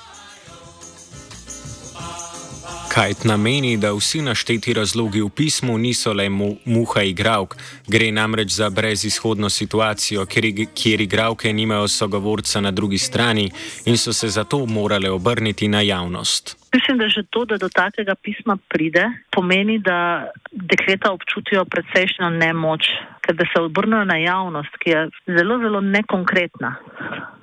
Kajt 2.90 3.24
nameni, 3.24 3.78
da 3.78 3.92
vsi 3.94 4.22
našteti 4.22 4.74
razlogi 4.74 5.22
v 5.22 5.30
pismu 5.30 5.78
niso 5.78 6.14
le 6.14 6.26
mu, 6.30 6.56
muha 6.66 7.04
igravk, 7.06 7.54
gre 7.88 8.12
namreč 8.12 8.52
za 8.52 8.70
brezizhodno 8.70 9.50
situacijo, 9.50 10.26
kjer, 10.26 10.48
kjer 10.74 11.02
igravke 11.02 11.54
nimajo 11.54 11.88
sogovorca 11.88 12.62
na 12.62 12.72
drugi 12.72 12.98
strani 12.98 13.52
in 13.86 13.98
so 13.98 14.14
se 14.14 14.30
zato 14.30 14.66
morale 14.66 15.12
obrniti 15.12 15.68
na 15.68 15.82
javnost. 15.82 16.59
Mislim, 16.74 16.98
da 16.98 17.08
že 17.08 17.24
to, 17.30 17.46
da 17.46 17.58
do 17.58 17.70
takega 17.70 18.16
pisma 18.16 18.58
pride, 18.70 19.06
pomeni, 19.32 19.80
da 19.80 20.30
dekleta 20.52 21.12
občutijo 21.12 21.66
precejšno 21.66 22.30
nemoč, 22.30 22.86
ker 23.26 23.36
da 23.36 23.46
se 23.50 23.62
obrnejo 23.62 24.06
na 24.06 24.18
javnost, 24.18 24.78
ki 24.84 24.90
je 24.90 25.02
zelo, 25.26 25.58
zelo 25.60 25.82
nekonkretna. 25.82 26.76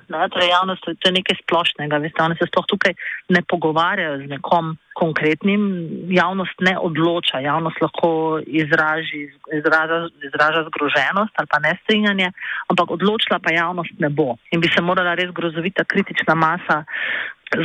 Ne, 0.07 0.29
torej 0.31 0.47
javnost 0.49 0.85
to 0.85 1.09
je 1.09 1.11
nekaj 1.11 1.35
splošnega, 1.43 1.97
veste, 1.99 2.23
oni 2.23 2.35
se 2.39 2.47
sploh 2.47 2.65
tukaj 2.71 2.93
ne 3.35 3.41
pogovarjajo 3.43 4.21
z 4.21 4.29
nekom 4.31 4.77
konkretnim, 4.95 5.61
javnost 6.09 6.63
ne 6.63 6.77
odloča, 6.79 7.43
javnost 7.43 7.81
lahko 7.83 8.39
izraži, 8.47 9.27
izraža, 9.59 9.97
izraža 10.29 10.63
zgroženost 10.69 11.33
ali 11.35 11.51
pa 11.51 11.59
nestrinjanje, 11.59 12.31
ampak 12.71 12.95
odločila 12.95 13.39
pa 13.43 13.51
javnost 13.51 13.99
ne 13.99 14.09
bo. 14.09 14.37
In 14.51 14.63
bi 14.63 14.71
se 14.71 14.81
morala 14.81 15.13
res 15.19 15.35
grozovita 15.35 15.83
kritična 15.83 16.35
masa 16.35 16.85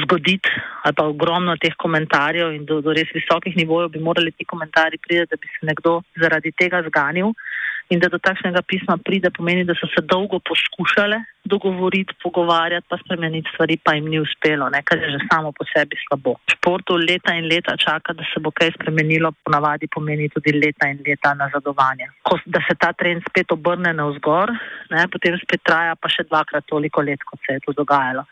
zgoditi 0.03 0.49
ali 0.83 0.95
pa 0.95 1.05
ogromno 1.05 1.57
teh 1.57 1.75
komentarjev 1.79 2.53
in 2.55 2.65
do, 2.67 2.81
do 2.81 2.93
res 2.93 3.11
visokih 3.15 3.57
nivojev 3.57 3.91
bi 3.95 4.01
morali 4.01 4.33
ti 4.33 4.45
komentarji 4.45 4.99
priti, 4.99 5.27
da 5.31 5.37
bi 5.37 5.51
se 5.51 5.67
nekdo 5.67 6.01
zaradi 6.19 6.53
tega 6.53 6.83
zganil 6.89 7.33
in 7.93 8.01
da 8.01 8.09
do 8.09 8.19
takšnega 8.19 8.63
pisma 8.65 8.97
pride, 9.05 9.31
pomeni, 9.37 9.67
da 9.69 9.75
so 9.77 9.87
se 9.93 10.01
dolgo 10.09 10.39
poskušale 10.49 11.19
dogovoriti, 11.45 12.15
pogovarjati, 12.23 12.87
pa 12.89 12.97
spremeniti 13.03 13.51
stvari, 13.53 13.77
pa 13.85 13.95
jim 13.95 14.07
ni 14.09 14.21
uspelo, 14.23 14.69
ne, 14.73 14.81
kar 14.87 14.99
je 15.03 15.11
že 15.13 15.21
samo 15.29 15.53
po 15.53 15.67
sebi 15.69 15.99
slabo. 16.07 16.37
V 16.49 16.55
športu 16.57 16.97
leta 16.97 17.35
in 17.37 17.49
leta 17.51 17.77
čaka, 17.77 18.15
da 18.17 18.25
se 18.31 18.41
bo 18.41 18.51
kaj 18.51 18.73
spremenilo, 18.79 19.33
ponavadi 19.45 19.91
pomeni 19.93 20.31
tudi 20.33 20.55
leta 20.57 20.89
in 20.89 21.03
leta 21.07 21.35
nazadovanja. 21.35 22.09
Ko, 22.23 22.39
da 22.47 22.63
se 22.69 22.79
ta 22.79 22.93
trend 22.93 23.27
spet 23.29 23.53
obrne 23.53 23.93
na 23.93 24.07
vzgor, 24.09 24.55
ne, 24.95 25.09
potem 25.13 25.37
spet 25.43 25.65
traja 25.67 25.99
pa 25.99 26.09
še 26.09 26.25
dvakrat 26.31 26.65
toliko 26.71 27.03
let, 27.03 27.27
kot 27.29 27.43
se 27.45 27.59
je 27.59 27.67
to 27.67 27.77
dogajalo. 27.83 28.25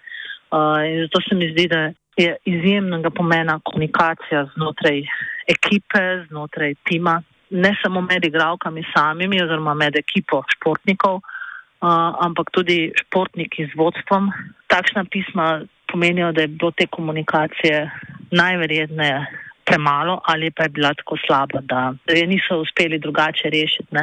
Uh, 0.51 0.83
in 0.87 1.01
zato 1.07 1.21
se 1.29 1.35
mi 1.35 1.51
zdi, 1.53 1.69
da 1.69 1.93
je 2.17 2.37
izjemnega 2.45 3.11
pomena 3.11 3.61
komunikacija 3.65 4.47
znotraj 4.55 5.03
ekipe, 5.49 6.03
znotraj 6.29 6.75
tima, 6.85 7.23
ne 7.51 7.77
samo 7.83 8.01
med 8.01 8.25
igravkami 8.25 8.83
samimi 8.95 9.43
oziroma 9.43 9.75
med 9.75 9.97
ekipo 9.97 10.43
športnikov, 10.55 11.17
uh, 11.17 12.25
ampak 12.27 12.51
tudi 12.51 12.93
športniki 13.03 13.71
z 13.71 13.79
vodstvom. 13.79 14.33
Takšna 14.67 15.05
pisma 15.11 15.63
pomenijo, 15.93 16.33
da 16.33 16.41
je 16.41 16.49
bilo 16.49 16.71
te 16.71 16.87
komunikacije 16.87 17.91
najverjetneje 18.31 19.27
premalo 19.71 20.21
ali 20.25 20.51
pa 20.51 20.63
je 20.63 20.69
bila 20.69 20.95
tako 20.95 21.17
slaba, 21.27 21.61
da 21.63 21.95
je 22.07 22.27
niso 22.27 22.59
uspeli 22.59 22.99
drugače 22.99 23.51
rešiti. 23.51 23.95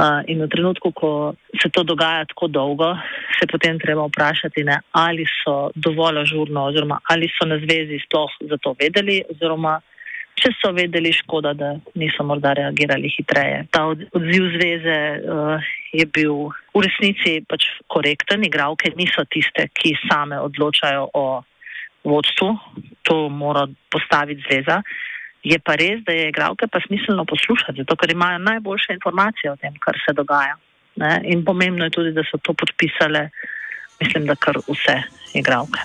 Uh, 0.00 0.24
in 0.32 0.40
v 0.40 0.48
trenutku, 0.48 0.94
ko 0.96 1.34
se 1.60 1.68
to 1.68 1.82
dogaja 1.84 2.24
tako 2.24 2.48
dolgo, 2.48 2.94
se 3.36 3.44
potem 3.44 3.76
treba 3.76 4.06
vprašati, 4.08 4.64
ne, 4.64 4.78
ali 4.96 5.26
so 5.28 5.68
dovolj 5.74 6.22
ažurno 6.22 6.62
oziroma 6.70 7.00
ali 7.12 7.28
so 7.36 7.44
na 7.44 7.58
zvezi 7.60 8.00
sploh 8.06 8.32
za 8.48 8.56
to 8.56 8.72
vedeli 8.80 9.20
oziroma 9.28 9.76
če 10.40 10.52
so 10.56 10.72
vedeli 10.72 11.12
škoda, 11.12 11.52
da 11.56 11.74
niso 11.98 12.24
morda 12.24 12.54
reagirali 12.56 13.10
hitreje. 13.12 13.64
Ta 13.74 13.84
odziv 13.90 14.46
zveze 14.54 14.96
uh, 15.20 15.70
je 15.92 16.06
bil 16.06 16.48
v 16.72 16.84
resnici 16.86 17.40
pač 17.48 17.66
korekten, 17.92 18.46
igravke 18.46 18.94
niso 18.96 19.26
tiste, 19.28 19.68
ki 19.76 19.96
same 20.06 20.40
odločajo 20.40 21.10
o 21.14 21.24
vodstvu, 22.08 22.50
to 23.04 23.28
mora 23.28 23.66
postaviti 23.92 24.44
zveza. 24.48 24.80
Je 25.42 25.58
pa 25.58 25.74
res, 25.74 26.02
da 26.04 26.12
je 26.12 26.28
igravke 26.28 26.66
pa 26.68 26.80
smiselno 26.86 27.24
poslušati, 27.24 27.80
zato 27.80 27.96
ker 27.96 28.12
imajo 28.12 28.38
najboljše 28.38 28.92
informacije 28.92 29.52
o 29.52 29.56
tem, 29.56 29.74
kar 29.80 29.96
se 30.04 30.12
dogaja. 30.12 30.56
Ne? 30.96 31.20
In 31.24 31.44
pomembno 31.44 31.84
je 31.84 31.90
tudi, 31.90 32.12
da 32.12 32.22
so 32.28 32.38
to 32.42 32.52
podpisale, 32.52 33.28
mislim, 34.00 34.26
da 34.26 34.36
kar 34.36 34.58
vse 34.68 35.02
igravke. 35.34 35.80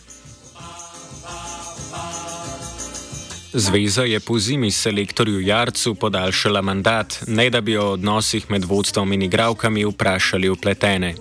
Zveza 3.58 4.04
je 4.04 4.20
po 4.20 4.39
zimi 4.39 4.72
selektorju 4.72 5.39
Jarcu 5.39 5.96
podaljšala 5.96 6.62
mandat, 6.62 7.24
ne 7.28 7.50
da 7.50 7.62
bi 7.62 7.78
o 7.78 7.91
odnosih 7.91 8.50
med 8.52 8.63
vodstvom 8.63 9.13
in 9.13 9.22
igravkami 9.22 9.86
vprašali 9.86 10.50
upletene. 10.50 11.13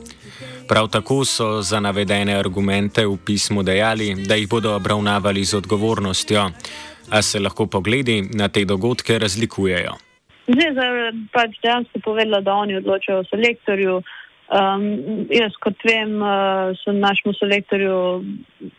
Prav 0.69 0.89
tako 0.89 1.25
so 1.25 1.63
za 1.63 1.81
navedene 1.81 2.35
argumente 2.35 3.07
v 3.07 3.17
pismu 3.27 3.63
dejali, 3.63 4.15
da 4.27 4.35
jih 4.35 4.49
bodo 4.49 4.75
obravnavali 4.77 5.45
z 5.45 5.55
odgovornostjo, 5.55 6.51
a 7.15 7.23
se 7.23 7.41
lahko 7.41 7.67
pogledi 7.67 8.23
na 8.35 8.49
te 8.49 8.65
dogodke 8.65 9.19
razlikujejo. 9.19 9.95
Zveza 10.47 10.85
je 10.85 11.13
pač 11.33 11.57
dejansko 11.63 12.01
povedala, 12.05 12.41
da 12.41 12.55
oni 12.55 12.77
odločajo 12.77 13.23
o 13.23 13.29
selektorju. 13.31 14.03
Um, 14.55 14.83
jaz, 15.33 15.55
kot 15.65 15.87
vem, 15.89 16.19
uh, 16.21 16.75
sem 16.83 16.99
našemu 17.01 17.33
selektorju 17.39 17.97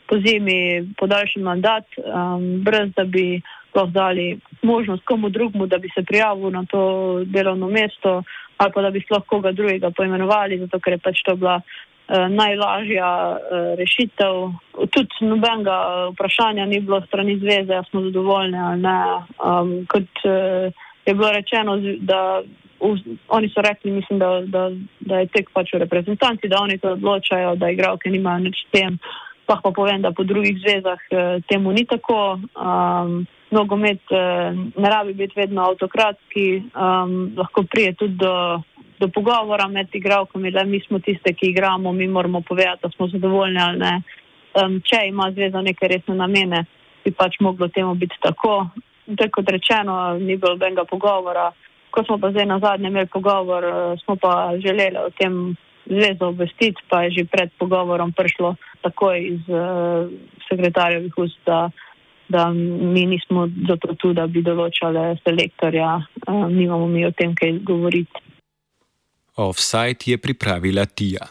po 0.07 0.19
zimi 0.21 0.85
podaljšal 0.99 1.43
mandat, 1.43 1.87
um, 1.97 2.43
brez 2.67 2.91
da 2.95 3.03
bi 3.03 3.41
lahko 3.75 3.91
dali 3.91 4.39
možnost 4.61 5.03
komu 5.05 5.29
drugmu, 5.29 5.65
da 5.67 5.77
bi 5.77 5.89
se 5.95 6.03
prijavil 6.03 6.49
na 6.49 6.65
to 6.65 7.23
delovno 7.25 7.67
mesto, 7.67 8.23
ali 8.57 8.71
pa 8.73 8.81
da 8.81 8.89
bi 8.89 9.01
sploh 9.01 9.25
koga 9.27 9.51
drugega 9.51 9.91
poimenovali, 9.91 10.59
zato 10.59 10.79
ker 10.79 10.93
je 10.93 10.97
pač 10.97 11.23
to 11.25 11.35
bila 11.35 11.61
najlažja 12.29 13.09
uh, 13.33 13.73
rešitev. 13.77 14.51
Tudi 14.93 15.25
nobenega 15.25 16.09
vprašanja 16.13 16.65
ni 16.65 16.79
bilo 16.79 17.01
strani 17.07 17.39
zveze, 17.39 17.73
ali 17.73 17.85
smo 17.89 18.01
zadovoljni 18.01 18.59
ali 18.59 18.81
ne. 18.81 18.99
Um, 19.41 19.85
kot 19.89 20.25
uh, 20.25 20.73
je 21.05 21.13
bilo 21.13 21.31
rečeno, 21.31 21.77
da 21.99 22.41
oni 23.27 23.49
so 23.49 23.61
rekli, 23.61 23.91
mislim, 23.91 24.19
da, 24.19 24.41
da, 24.45 24.71
da 24.99 25.19
je 25.19 25.27
tek 25.27 25.49
pač 25.53 25.73
v 25.73 25.79
reprezentanci, 25.79 26.47
da 26.47 26.61
oni 26.61 26.77
to 26.77 26.91
odločajo, 26.91 27.55
da 27.55 27.69
igralke 27.69 28.09
nimajo 28.09 28.39
nič 28.39 28.65
s 28.67 28.71
tem. 28.71 28.99
Pa 29.45 29.59
pa 29.63 29.71
povem, 29.71 30.01
da 30.01 30.11
po 30.11 30.23
drugih 30.23 30.57
zvezah 30.57 30.99
eh, 31.11 31.39
temu 31.47 31.71
ni 31.71 31.85
tako. 31.85 32.39
Um, 32.57 33.25
nogomet 33.51 34.01
eh, 34.11 34.51
ne 34.77 34.89
rabi 34.89 35.13
biti 35.13 35.39
vedno 35.39 35.61
avtokratski, 35.61 36.63
um, 36.73 37.33
lahko 37.37 37.63
prije 37.63 37.93
tudi 37.93 38.17
do, 38.17 38.61
do 38.99 39.07
pogovora 39.07 39.67
med 39.67 39.93
igralkami, 39.93 40.51
da 40.51 40.63
mi 40.63 40.79
smo 40.87 40.99
tiste, 40.99 41.33
ki 41.33 41.49
igramo, 41.49 41.91
mi 41.91 42.07
moramo 42.07 42.41
povedati, 42.41 42.81
da 42.83 42.89
smo 42.89 43.07
zadovoljni 43.07 43.59
ali 43.61 43.79
ne. 43.79 44.01
Um, 44.55 44.81
če 44.81 45.07
ima 45.07 45.31
zveza 45.31 45.61
neke 45.61 45.87
resne 45.87 46.15
namene, 46.15 46.65
bi 47.03 47.11
pač 47.11 47.39
moglo 47.39 47.67
temu 47.67 47.95
biti 47.95 48.15
tako. 48.23 48.67
Tako 49.05 49.41
kot 49.41 49.49
rečeno, 49.49 50.17
ni 50.19 50.37
bilo 50.37 50.55
nobenega 50.55 50.85
pogovora 50.89 51.51
ko 51.95 52.03
smo 52.03 52.17
pa 52.19 52.31
zdaj 52.31 52.45
na 52.45 52.59
zadnje 52.59 52.87
imeli 52.87 53.07
pogovor, 53.07 53.63
eh, 53.63 53.97
smo 54.03 54.15
pa 54.15 54.51
želeli 54.59 54.97
o 54.97 55.09
tem 55.09 55.55
zvezo 55.85 56.27
obvestiti, 56.27 56.81
pa 56.89 57.03
je 57.03 57.11
že 57.11 57.23
pred 57.31 57.49
pogovorom 57.57 58.11
prišlo 58.11 58.55
takoj 58.81 59.27
iz 59.27 59.41
uh, 59.49 60.09
sekretarjevih 60.49 61.13
ust, 61.17 61.39
da, 61.45 61.69
da 62.29 62.49
mi 62.93 63.05
nismo 63.05 63.47
zato 63.67 63.93
tu, 63.93 64.13
da 64.13 64.27
bi 64.27 64.41
določali 64.41 65.17
selektorja, 65.21 65.91
uh, 66.27 66.47
nimamo 66.49 66.87
mi 66.87 67.05
o 67.05 67.11
tem 67.11 67.35
kaj 67.37 67.59
govoriti. 67.61 68.24
Offside 69.35 70.05
je 70.05 70.17
pripravila 70.17 70.85
Tija. 70.85 71.27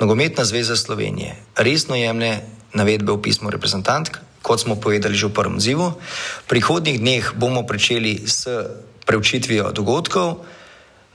Nogometna 0.00 0.44
zveza 0.44 0.76
Slovenije 0.76 1.36
resno 1.56 1.96
jemlje 1.96 2.40
navedbe 2.74 3.12
v 3.12 3.22
pismu 3.22 3.50
reprezentantk, 3.50 4.16
kot 4.42 4.60
smo 4.60 4.76
povedali 4.76 5.14
že 5.14 5.26
v 5.26 5.34
prvem 5.34 5.60
zivu. 5.60 5.92
V 6.44 6.46
prihodnjih 6.48 7.00
dneh 7.00 7.32
bomo 7.34 7.66
pričeli 7.66 8.28
s 8.28 8.48
preučitvijo 9.06 9.72
dogodkov, 9.72 10.44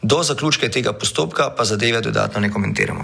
do 0.02 0.24
zaključka 0.24 0.70
tega 0.70 0.94
postopka 0.94 1.54
pa 1.58 1.66
zadeve 1.66 2.02
dodatno 2.02 2.42
ne 2.42 2.50
komentiramo. 2.52 3.04